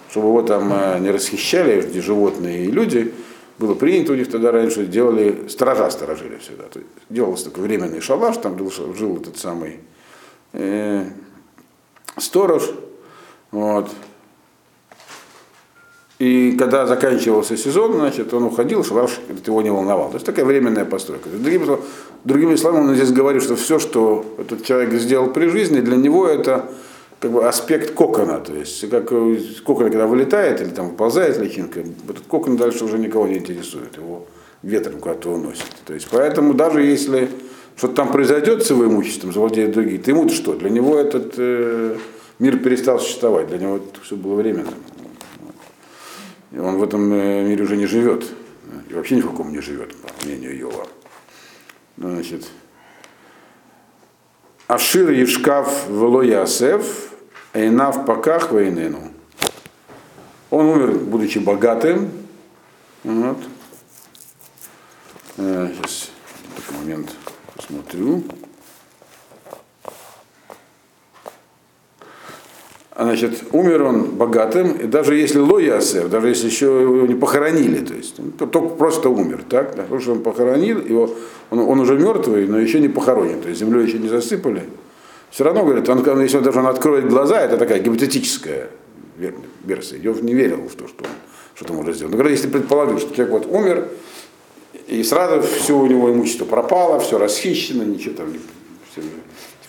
чтобы 0.10 0.28
его 0.28 0.42
там 0.42 0.72
э, 0.74 1.00
не 1.00 1.12
расхищали 1.12 2.00
животные 2.00 2.66
и 2.66 2.72
люди, 2.72 3.14
было 3.58 3.74
принято 3.74 4.14
у 4.14 4.16
них 4.16 4.30
тогда 4.30 4.52
раньше, 4.52 4.86
делали, 4.86 5.48
сторожа 5.48 5.90
сторожили 5.90 6.38
всегда. 6.38 6.64
То 6.64 6.80
есть 6.80 6.92
делался 7.10 7.46
такой 7.46 7.64
временный 7.64 8.02
шалаш, 8.02 8.38
там 8.38 8.58
жил, 8.58 8.94
жил 8.94 9.18
этот 9.18 9.38
самый 9.38 9.80
э, 10.54 11.06
сторож. 12.18 12.64
Вот. 13.52 13.90
И 16.20 16.56
когда 16.58 16.86
заканчивался 16.86 17.58
сезон, 17.58 17.94
значит, 17.94 18.34
он 18.34 18.44
уходил, 18.44 18.84
шалаш 18.84 19.20
его 19.46 19.62
не 19.62 19.70
волновал. 19.70 20.10
То 20.10 20.16
есть 20.16 20.26
такая 20.26 20.46
временная 20.46 20.86
постройка. 20.86 21.30
Другими, 21.30 21.78
другими 22.24 22.56
словами, 22.56 22.90
он 22.90 22.96
здесь 22.96 23.12
говорит, 23.12 23.44
что 23.44 23.56
все, 23.56 23.80
что 23.80 24.26
этот 24.38 24.64
человек 24.66 24.94
сделал 24.94 25.30
при 25.30 25.48
жизни, 25.48 25.82
для 25.82 25.98
него 25.98 26.28
это 26.28 26.70
как 27.26 27.32
бы 27.32 27.48
аспект 27.48 27.96
кокона. 27.96 28.40
То 28.40 28.54
есть 28.54 28.88
как 28.88 29.10
кокон, 29.10 29.90
когда 29.90 30.06
вылетает 30.06 30.62
или 30.62 30.70
там 30.70 30.90
выползает 30.90 31.40
личинка, 31.40 31.80
этот 31.80 32.28
кокон 32.28 32.56
дальше 32.56 32.86
уже 32.86 33.00
никого 33.00 33.26
не 33.26 33.38
интересует. 33.38 33.98
Его 33.98 34.28
ветром 34.62 35.00
куда-то 35.00 35.32
уносит. 35.32 35.66
То 35.86 35.96
есть 35.96 36.08
поэтому 36.12 36.54
даже 36.54 36.84
если 36.84 37.28
что-то 37.78 37.96
там 37.96 38.12
произойдет 38.12 38.64
с 38.64 38.70
его 38.70 38.86
имуществом, 38.86 39.34
завладеют 39.34 39.72
другие, 39.72 39.98
то 39.98 40.12
ему-то 40.12 40.36
что? 40.36 40.54
Для 40.54 40.70
него 40.70 41.00
этот 41.00 41.34
э, 41.38 41.98
мир 42.38 42.60
перестал 42.60 43.00
существовать, 43.00 43.48
для 43.48 43.58
него 43.58 43.78
это 43.78 44.02
все 44.04 44.16
было 44.16 44.36
временно. 44.36 44.74
И 46.52 46.60
он 46.60 46.78
в 46.78 46.84
этом 46.84 47.12
э, 47.12 47.44
мире 47.44 47.64
уже 47.64 47.76
не 47.76 47.88
живет. 47.88 48.24
И 48.88 48.94
вообще 48.94 49.16
ни 49.16 49.22
в 49.22 49.32
каком 49.32 49.52
не 49.52 49.62
живет, 49.62 49.96
по 49.96 50.28
мнению 50.28 50.56
Йова. 50.56 50.86
Значит, 51.98 52.46
Ашир 54.68 55.10
Ешкав 55.10 55.88
Вело 55.90 56.24
Ясев, 57.56 57.64
Эйнав 57.64 58.06
Паках 58.06 58.52
Вейнену. 58.52 59.00
Он 60.50 60.66
умер, 60.68 61.00
будучи 61.00 61.40
богатым. 61.40 62.10
Вот. 63.04 63.38
Сейчас 65.38 66.12
такой 66.56 66.80
момент 66.80 67.16
посмотрю. 67.56 68.24
Значит, 72.98 73.44
умер 73.52 73.84
он 73.84 74.16
богатым, 74.16 74.72
и 74.78 74.88
даже 74.88 75.16
если 75.16 75.40
Лоясев, 75.40 76.10
даже 76.10 76.30
если 76.30 76.46
еще 76.46 76.82
его 76.82 77.06
не 77.06 77.14
похоронили, 77.14 77.84
то 77.84 77.94
есть 77.94 78.16
то, 78.38 78.46
только 78.46 78.76
просто 78.76 79.10
умер, 79.10 79.44
так? 79.50 79.76
Потому 79.76 80.00
что 80.00 80.14
он 80.14 80.24
похоронил, 80.24 80.80
его, 80.80 81.14
он, 81.50 81.60
он 81.60 81.80
уже 81.82 81.98
мертвый, 82.00 82.48
но 82.48 82.58
еще 82.58 82.80
не 82.80 82.88
похоронен, 82.88 83.42
то 83.42 83.50
есть 83.50 83.60
землей 83.60 83.86
еще 83.86 84.00
не 84.00 84.08
засыпали. 84.08 84.70
Все 85.30 85.44
равно, 85.44 85.64
говорят, 85.64 85.88
он, 85.90 86.22
если 86.22 86.40
даже 86.40 86.60
он 86.60 86.68
откроет 86.68 87.10
глаза, 87.10 87.42
это 87.42 87.58
такая 87.58 87.80
гипотетическая 87.80 88.70
версия. 89.64 89.98
Йов 89.98 90.22
не 90.22 90.34
верил 90.34 90.68
в 90.68 90.76
то, 90.76 90.88
что 90.88 91.04
он 91.04 91.10
что-то 91.56 91.74
может 91.74 91.96
сделать. 91.96 92.12
Но 92.12 92.18
говорят, 92.18 92.38
если 92.38 92.50
предположить, 92.50 93.00
что 93.00 93.16
человек 93.16 93.34
вот 93.34 93.54
умер, 93.54 93.90
и 94.88 95.04
сразу 95.04 95.42
все 95.42 95.78
у 95.78 95.86
него 95.88 96.12
имущество 96.12 96.46
пропало, 96.46 97.00
все 97.00 97.18
расхищено, 97.18 97.84
ничего 97.84 98.16
там, 98.16 98.34
все, 98.92 99.02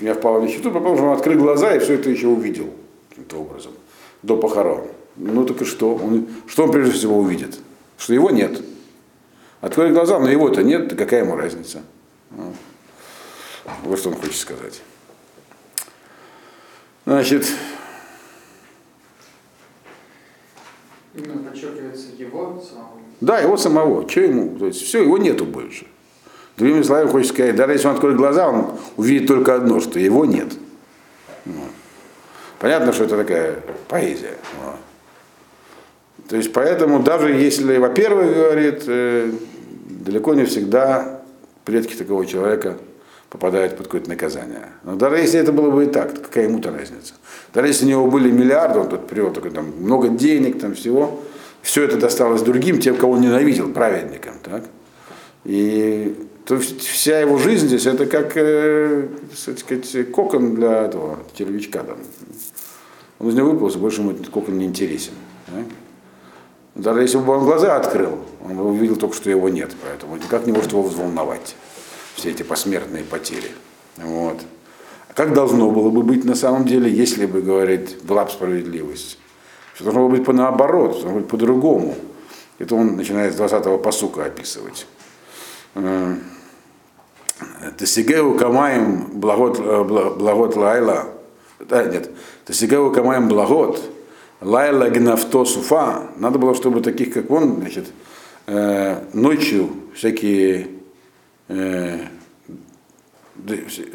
меня 0.01 0.15
впало 0.15 0.41
в 0.41 0.45
нищету, 0.45 0.71
потому 0.71 0.97
что 0.97 1.07
он 1.07 1.17
открыл 1.17 1.39
глаза 1.39 1.75
и 1.75 1.79
все 1.79 1.95
это 1.95 2.11
еще 2.11 2.29
увидел 2.29 2.71
каким-то 3.09 3.37
образом 3.39 3.73
до 4.23 4.37
похорон. 4.37 4.83
Ну 5.17 5.45
так 5.47 5.63
и 5.63 5.65
что? 5.65 5.95
Он, 5.95 6.29
что 6.47 6.65
он 6.65 6.73
прежде 6.73 6.93
всего 6.93 7.19
увидит? 7.19 7.59
Что 7.97 8.13
его 8.13 8.31
нет. 8.31 8.61
Открой 9.63 9.93
глаза, 9.93 10.19
но 10.19 10.29
его-то 10.29 10.63
нет, 10.63 10.95
какая 10.97 11.25
ему 11.25 11.35
разница? 11.35 11.83
Вот 13.85 13.99
что 13.99 14.11
он 14.11 14.17
хочет 14.17 14.37
сказать. 14.37 14.83
Значит, 17.07 17.47
Именно 21.15 21.49
подчеркивается 21.49 22.09
его 22.19 22.61
самого. 22.61 23.01
Да, 23.21 23.39
его 23.39 23.57
самого. 23.57 24.09
Че 24.09 24.25
ему? 24.25 24.59
То 24.59 24.67
есть 24.67 24.83
все, 24.83 25.03
его 25.03 25.17
нету 25.17 25.45
больше. 25.45 25.87
Другими 26.57 26.83
словами, 26.83 27.09
хочется 27.09 27.33
сказать, 27.33 27.55
даже 27.55 27.73
если 27.75 27.87
он 27.87 27.95
откроет 27.95 28.17
глаза, 28.17 28.49
он 28.49 28.73
увидит 28.97 29.29
только 29.29 29.55
одно, 29.55 29.81
что 29.81 30.01
его 30.01 30.25
нет. 30.27 30.53
Вот. 31.45 31.71
Понятно, 32.59 32.93
что 32.93 33.05
это 33.05 33.17
такая 33.19 33.61
поэзия. 33.89 34.37
То 36.29 36.37
есть 36.37 36.53
поэтому 36.53 37.05
даже 37.05 37.31
если, 37.31 37.77
во-первых, 37.77 38.35
говорит, 38.35 38.83
э, 38.89 39.31
далеко 39.89 40.35
не 40.35 40.45
всегда 40.45 41.23
предки 41.65 41.95
такого 41.95 42.27
человека 42.27 42.79
попадают 43.31 43.77
под 43.77 43.87
какое-то 43.87 44.09
наказание. 44.09 44.69
Но 44.85 44.97
даже 44.97 45.17
если 45.17 45.41
это 45.41 45.53
было 45.53 45.71
бы 45.71 45.85
и 45.85 45.87
так, 45.89 46.15
то 46.15 46.21
какая 46.21 46.45
ему-то 46.45 46.71
разница? 46.71 47.15
Даже 47.53 47.69
если 47.69 47.85
у 47.87 47.89
него 47.89 48.07
были 48.07 48.31
миллиарды, 48.31 48.79
он 48.79 48.89
тут 48.89 49.07
привел 49.07 49.33
только 49.33 49.51
там 49.51 49.73
много 49.81 50.09
денег, 50.09 50.61
там 50.61 50.75
всего, 50.75 51.21
все 51.63 51.83
это 51.83 51.97
досталось 51.97 52.43
другим, 52.43 52.79
тем, 52.79 52.97
кого 52.97 53.15
он 53.15 53.21
ненавидел, 53.21 53.73
праведникам. 53.73 54.35
Так? 54.43 54.65
И 55.45 56.17
то 56.45 56.59
вся 56.59 57.21
его 57.21 57.39
жизнь 57.39 57.67
здесь 57.67 57.87
это 57.87 58.07
как, 58.07 58.37
э, 58.37 59.09
так 59.45 59.59
сказать, 59.59 60.13
кокон 60.13 60.55
для 60.55 60.85
этого 60.85 61.19
червячка. 61.35 61.83
Там. 61.83 61.99
Он 63.19 63.29
из 63.29 63.35
него 63.35 63.51
выполз, 63.51 63.75
больше 63.77 64.01
ему 64.01 64.13
этот 64.13 64.29
кокон 64.29 64.59
не 64.59 64.67
интересен. 64.67 65.13
Да? 65.49 65.65
Даже 66.77 67.03
если 67.03 67.19
бы 67.19 67.33
он 67.33 67.45
глаза 67.45 67.77
открыл, 67.77 68.19
он 68.45 68.59
увидел 68.61 68.97
только, 68.97 69.17
что 69.17 69.31
его 69.31 69.49
нет, 69.49 69.73
поэтому 69.83 70.17
никак 70.17 70.47
не 70.47 70.53
может 70.53 70.73
его 70.73 70.83
взволновать, 70.83 71.57
все 72.17 72.31
эти 72.31 72.43
посмертные 72.43 73.05
потери. 73.05 73.51
Вот. 73.99 74.41
Как 75.15 75.33
должно 75.33 75.71
было 75.71 75.91
бы 75.91 76.03
быть 76.03 76.25
на 76.25 76.35
самом 76.35 76.65
деле, 76.65 76.91
если 76.91 77.27
бы, 77.27 77.41
говорит, 77.41 78.03
была 78.03 78.25
бы 78.25 78.31
справедливость? 78.31 79.19
Все 79.75 79.85
должно 79.85 80.09
было 80.09 80.17
быть 80.17 80.27
наоборот, 80.27 80.93
должно 80.93 81.13
быть 81.13 81.29
по-другому. 81.29 81.95
Это 82.59 82.75
он 82.75 82.97
начинает 82.97 83.35
с 83.35 83.41
20-го 83.41 83.79
посука 83.79 84.25
описывать. 84.25 84.87
Э, 85.75 86.17
Тесигеу 87.79 88.37
камаем 88.39 89.09
благот, 89.13 89.59
э, 89.59 89.85
благот 89.85 90.57
лайла. 90.57 91.09
Да, 91.61 91.85
нет. 91.85 92.11
Тесигеу 92.47 92.91
камаем 92.93 93.29
благот. 93.29 93.83
Лайла 94.41 94.89
гнафто 94.89 95.45
суфа. 95.45 96.09
Надо 96.17 96.39
было, 96.39 96.55
чтобы 96.55 96.81
таких, 96.81 97.13
как 97.13 97.31
он, 97.31 97.57
значит, 97.57 97.87
э, 98.47 99.03
ночью 99.13 99.71
всякие 99.95 100.76
э, 101.49 101.99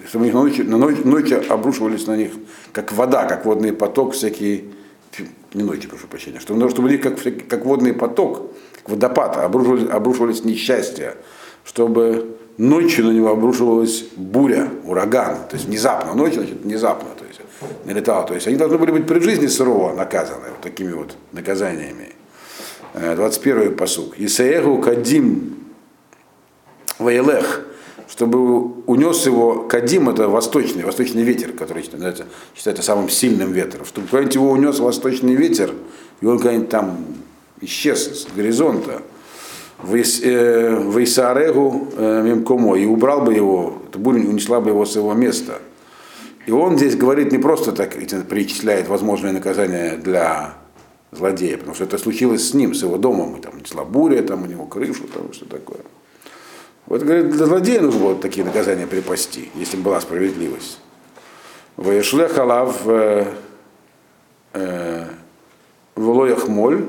чтобы 0.07 0.25
них 0.25 0.33
ночью, 0.33 0.69
на 0.69 0.77
ночь, 0.77 0.97
ночью 1.03 1.41
обрушивались 1.51 2.07
на 2.07 2.15
них, 2.15 2.31
как 2.71 2.91
вода, 2.93 3.25
как 3.25 3.45
водный 3.45 3.73
поток, 3.73 4.13
всякие, 4.13 4.65
не 5.53 5.63
ночью, 5.63 5.89
прошу 5.89 6.07
прощения, 6.07 6.39
чтобы, 6.39 6.69
чтобы 6.69 6.87
у 6.87 6.91
них 6.91 7.01
как, 7.01 7.17
как 7.47 7.65
водный 7.65 7.93
поток, 7.93 8.51
как 8.75 8.89
водопад, 8.89 9.37
обрушивались, 9.37 9.89
обрушивались 9.89 10.43
несчастья, 10.43 11.15
чтобы 11.65 12.37
ночью 12.57 13.05
на 13.05 13.11
него 13.11 13.29
обрушивалась 13.29 14.05
буря, 14.15 14.69
ураган, 14.85 15.37
то 15.49 15.55
есть 15.55 15.65
внезапно, 15.65 16.13
ночью, 16.13 16.41
значит, 16.41 16.61
внезапно, 16.61 17.09
то 17.17 17.25
есть 17.25 17.41
налетало. 17.85 18.25
То 18.27 18.35
есть 18.35 18.47
они 18.47 18.55
должны 18.55 18.77
были 18.77 18.91
быть 18.91 19.07
при 19.07 19.19
жизни 19.19 19.47
сурово 19.47 19.93
наказаны 19.93 20.49
вот 20.49 20.61
такими 20.61 20.91
вот 20.93 21.15
наказаниями. 21.31 22.09
21-й 22.93 23.67
э, 23.67 23.69
посук. 23.71 24.15
Исаегу 24.17 24.81
кадим 24.81 25.60
ваелех, 27.01 27.65
чтобы 28.07 28.83
унес 28.85 29.25
его 29.25 29.63
кадим, 29.67 30.09
это 30.09 30.27
восточный, 30.27 30.83
восточный 30.83 31.23
ветер, 31.23 31.51
который 31.53 31.83
считается, 31.83 32.25
считается 32.55 32.83
самым 32.83 33.09
сильным 33.09 33.51
ветром, 33.51 33.85
чтобы 33.85 34.07
куда-нибудь 34.07 34.35
его 34.35 34.51
унес 34.51 34.79
восточный 34.79 35.35
ветер, 35.35 35.73
и 36.21 36.25
он 36.25 36.37
куда-нибудь 36.37 36.69
там 36.69 37.05
исчез 37.61 38.23
с 38.23 38.27
горизонта. 38.35 39.01
Вейсарегу 40.93 41.87
Мемкомо, 41.97 42.75
и 42.75 42.85
убрал 42.85 43.21
бы 43.21 43.33
его, 43.33 43.79
эта 43.89 43.97
буря 43.97 44.19
унесла 44.19 44.59
бы 44.61 44.69
его 44.69 44.85
с 44.85 44.95
его 44.95 45.13
места. 45.13 45.59
И 46.45 46.51
он 46.51 46.77
здесь 46.77 46.95
говорит 46.95 47.31
не 47.31 47.39
просто 47.39 47.71
так, 47.71 47.95
перечисляет 47.95 48.87
возможные 48.87 49.33
наказания 49.33 49.97
для 49.97 50.53
злодея, 51.11 51.57
потому 51.57 51.73
что 51.73 51.85
это 51.85 51.97
случилось 51.97 52.47
с 52.47 52.53
ним, 52.53 52.75
с 52.75 52.83
его 52.83 52.97
домом, 52.97 53.37
и 53.37 53.41
там 53.41 53.57
несла 53.57 53.83
буря, 53.83 54.21
там 54.21 54.43
у 54.43 54.45
него 54.45 54.65
крышу, 54.67 55.07
там 55.11 55.33
что 55.33 55.45
такое. 55.45 55.79
Вот, 56.87 57.03
говорит, 57.03 57.29
для 57.29 57.45
злодея 57.45 57.81
нужно 57.81 57.99
было 58.01 58.15
такие 58.15 58.45
наказания 58.45 58.87
припасти, 58.87 59.49
если 59.55 59.77
бы 59.77 59.83
была 59.83 60.01
справедливость. 60.01 60.79
Ваешле 61.77 62.27
халав 62.27 62.81
волоях 65.95 66.47
моль, 66.47 66.85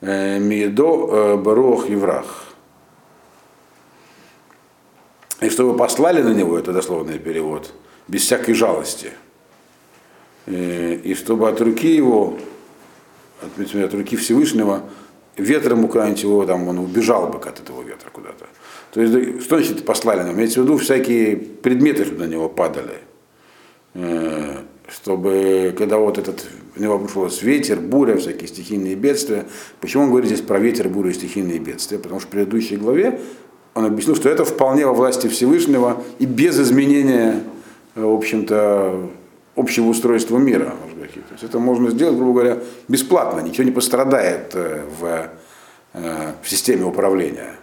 миедо 0.00 1.36
барох 1.36 1.88
еврах. 1.88 2.44
И 5.40 5.50
чтобы 5.50 5.76
послали 5.76 6.22
на 6.22 6.32
него, 6.32 6.56
это 6.56 6.72
дословный 6.72 7.18
перевод, 7.18 7.72
без 8.06 8.22
всякой 8.22 8.54
жалости. 8.54 9.10
И 10.46 11.16
чтобы 11.18 11.48
от 11.48 11.60
руки 11.60 11.88
его, 11.88 12.38
от, 13.40 13.74
от 13.74 13.94
руки 13.94 14.16
Всевышнего, 14.16 14.82
ветром 15.36 15.84
украинить 15.84 16.22
его, 16.22 16.44
там, 16.44 16.68
он 16.68 16.78
убежал 16.78 17.28
бы 17.28 17.38
от 17.38 17.60
этого 17.60 17.82
ветра 17.82 18.10
куда-то. 18.12 18.46
То 18.92 19.00
есть, 19.00 19.42
что 19.42 19.56
значит 19.56 19.84
послали 19.84 20.22
нам? 20.22 20.34
Имеется 20.34 20.60
в 20.60 20.64
виду 20.64 20.76
всякие 20.76 21.36
предметы, 21.36 22.04
на 22.04 22.24
него 22.24 22.48
падали. 22.48 22.98
Чтобы, 24.88 25.74
когда 25.78 25.96
вот 25.96 26.18
этот, 26.18 26.46
у 26.76 26.82
него 26.82 26.98
пришелся 26.98 27.46
ветер, 27.46 27.80
буря, 27.80 28.16
всякие 28.16 28.48
стихийные 28.48 28.94
бедствия. 28.94 29.46
Почему 29.80 30.04
он 30.04 30.10
говорит 30.10 30.28
здесь 30.28 30.42
про 30.42 30.58
ветер, 30.58 30.88
бурю 30.88 31.10
и 31.10 31.14
стихийные 31.14 31.58
бедствия? 31.58 31.98
Потому 31.98 32.20
что 32.20 32.28
в 32.28 32.30
предыдущей 32.30 32.76
главе 32.76 33.20
он 33.74 33.86
объяснил, 33.86 34.16
что 34.16 34.28
это 34.28 34.44
вполне 34.44 34.84
во 34.84 34.92
власти 34.92 35.28
Всевышнего 35.28 36.02
и 36.18 36.26
без 36.26 36.60
изменения, 36.60 37.42
в 37.94 38.12
общем-то, 38.12 39.10
общего 39.56 39.86
устройства 39.86 40.36
мира. 40.36 40.74
То 41.10 41.32
есть 41.32 41.44
это 41.44 41.58
можно 41.58 41.90
сделать, 41.90 42.16
грубо 42.16 42.40
говоря, 42.40 42.58
бесплатно, 42.88 43.40
ничего 43.40 43.64
не 43.64 43.70
пострадает 43.70 44.54
э, 44.54 44.82
в, 44.98 45.30
э, 45.94 46.32
в 46.42 46.48
системе 46.48 46.84
управления. 46.84 47.56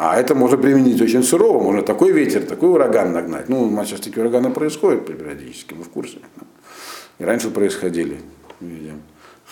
А 0.00 0.16
это 0.16 0.36
можно 0.36 0.56
применить 0.56 1.00
очень 1.00 1.24
сурово, 1.24 1.60
можно 1.60 1.82
такой 1.82 2.12
ветер, 2.12 2.44
такой 2.44 2.68
ураган 2.68 3.12
нагнать. 3.12 3.48
Ну, 3.48 3.64
у 3.64 3.70
нас 3.70 3.88
сейчас 3.88 4.00
такие 4.00 4.20
ураганы 4.20 4.50
происходят 4.50 5.04
периодически, 5.06 5.74
мы 5.74 5.82
в 5.82 5.88
курсе. 5.88 6.18
И 7.18 7.24
раньше 7.24 7.50
происходили, 7.50 8.20
видим. 8.60 9.02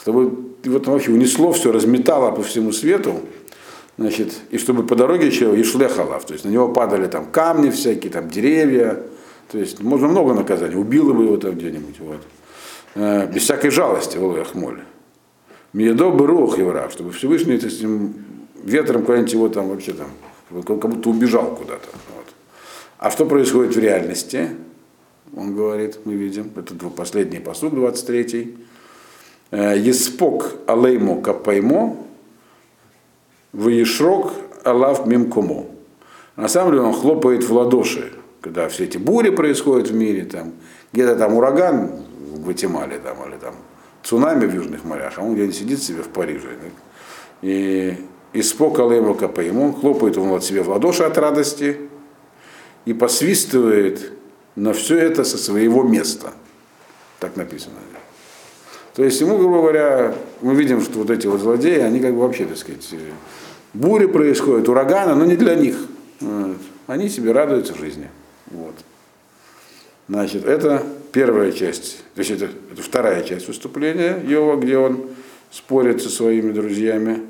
Чтобы 0.00 0.54
вот 0.64 0.86
вообще 0.86 1.10
унесло 1.10 1.50
все, 1.52 1.72
разметало 1.72 2.30
по 2.30 2.44
всему 2.44 2.70
свету, 2.70 3.22
значит, 3.98 4.34
и 4.50 4.58
чтобы 4.58 4.86
по 4.86 4.94
дороге 4.94 5.26
еще 5.26 5.58
и 5.58 5.64
шлехалав, 5.64 6.24
то 6.24 6.34
есть 6.34 6.44
на 6.44 6.50
него 6.50 6.68
падали 6.68 7.08
там 7.08 7.26
камни 7.26 7.70
всякие, 7.70 8.12
там 8.12 8.28
деревья, 8.28 9.02
то 9.50 9.58
есть 9.58 9.80
можно 9.82 10.06
много 10.06 10.32
наказаний, 10.34 10.76
убило 10.76 11.12
бы 11.12 11.24
его 11.24 11.36
там 11.38 11.56
где-нибудь, 11.56 11.98
вот. 11.98 12.20
Э, 12.96 13.26
без 13.26 13.42
всякой 13.42 13.70
жалости, 13.70 14.16
Волой 14.16 14.40
Ахмоль. 14.40 14.80
Миедо 15.74 16.10
бы 16.10 16.26
рух 16.26 16.56
евра, 16.56 16.88
чтобы 16.90 17.12
Всевышний 17.12 17.56
этим 17.56 18.14
ветром 18.64 19.02
куда-нибудь 19.02 19.32
его 19.34 19.48
там 19.50 19.68
вообще 19.68 19.92
там, 19.92 20.08
как 20.62 20.90
будто 20.90 21.10
убежал 21.10 21.54
куда-то. 21.54 21.88
Вот. 22.16 22.24
А 22.96 23.10
что 23.10 23.26
происходит 23.26 23.76
в 23.76 23.78
реальности? 23.78 24.48
Он 25.36 25.54
говорит, 25.54 25.98
мы 26.06 26.14
видим, 26.14 26.50
это 26.56 26.74
последний 26.88 27.38
посуд, 27.38 27.74
23-й. 27.74 28.56
«Э, 29.50 29.78
Еспок 29.78 30.54
алеймо 30.66 31.20
капаймо, 31.20 31.98
выешрок 33.52 34.32
алав 34.64 35.06
мимкомо. 35.06 35.66
На 36.36 36.48
самом 36.48 36.72
деле 36.72 36.82
он 36.82 36.94
хлопает 36.94 37.44
в 37.44 37.52
ладоши, 37.52 38.12
когда 38.40 38.68
все 38.68 38.84
эти 38.84 38.96
бури 38.96 39.30
происходят 39.30 39.88
в 39.88 39.94
мире, 39.94 40.24
там, 40.24 40.54
где-то 40.92 41.16
там 41.16 41.34
ураган 41.34 42.05
в 42.46 42.48
Гватемале 42.48 42.98
там, 42.98 43.28
или 43.28 43.36
там 43.38 43.54
цунами 44.04 44.46
в 44.46 44.54
южных 44.54 44.84
морях, 44.84 45.14
а 45.16 45.22
он 45.22 45.34
где-нибудь 45.34 45.56
сидит 45.56 45.82
себе 45.82 46.02
в 46.02 46.08
Париже. 46.08 46.48
Так? 46.48 46.72
И 47.42 47.96
испокал 48.32 48.92
его 48.92 49.14
КПМ, 49.14 49.58
он 49.58 49.74
хлопает 49.74 50.16
он 50.16 50.28
вот 50.28 50.44
себе 50.44 50.62
в 50.62 50.68
ладоши 50.68 51.02
от 51.02 51.18
радости 51.18 51.80
и 52.84 52.92
посвистывает 52.92 54.12
на 54.54 54.72
все 54.72 54.96
это 54.98 55.24
со 55.24 55.36
своего 55.38 55.82
места. 55.82 56.32
Так 57.18 57.36
написано. 57.36 57.74
То 58.94 59.04
есть 59.04 59.20
ему, 59.20 59.36
грубо 59.36 59.58
говоря, 59.58 60.14
мы 60.40 60.54
видим, 60.54 60.80
что 60.80 61.00
вот 61.00 61.10
эти 61.10 61.26
вот 61.26 61.40
злодеи, 61.40 61.80
они 61.80 62.00
как 62.00 62.14
бы 62.14 62.20
вообще, 62.20 62.46
так 62.46 62.56
сказать, 62.56 62.88
бури 63.74 64.06
происходят, 64.06 64.68
ураганы, 64.68 65.14
но 65.14 65.26
не 65.26 65.36
для 65.36 65.54
них. 65.54 65.76
Вот. 66.20 66.56
Они 66.86 67.08
себе 67.08 67.32
радуются 67.32 67.74
жизни. 67.76 68.08
Вот. 68.46 68.74
Значит, 70.08 70.46
это 70.46 70.86
первая 71.16 71.50
часть, 71.50 72.04
то 72.14 72.18
есть 72.18 72.30
это, 72.30 72.44
это 72.70 72.82
вторая 72.82 73.24
часть 73.24 73.48
выступления 73.48 74.22
Йова, 74.28 74.60
где 74.60 74.76
он 74.76 75.08
спорит 75.50 76.02
со 76.02 76.10
своими 76.10 76.52
друзьями. 76.52 77.22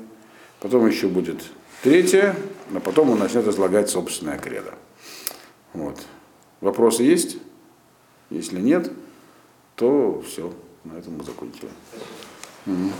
Потом 0.59 0.85
еще 0.85 1.07
будет 1.07 1.41
третья, 1.83 2.35
а 2.75 2.81
потом 2.81 3.11
он 3.11 3.19
начнет 3.19 3.47
излагать 3.47 3.89
собственное 3.89 4.37
кредо. 4.39 4.73
Вот. 5.71 6.01
Вопросы 6.59 7.03
есть? 7.03 7.37
Если 8.29 8.59
нет, 8.59 8.91
то 9.77 10.21
все, 10.27 10.51
на 10.83 10.97
этом 10.97 11.13
мы 11.19 11.23
закончили. 11.23 11.69
Угу. 12.65 12.91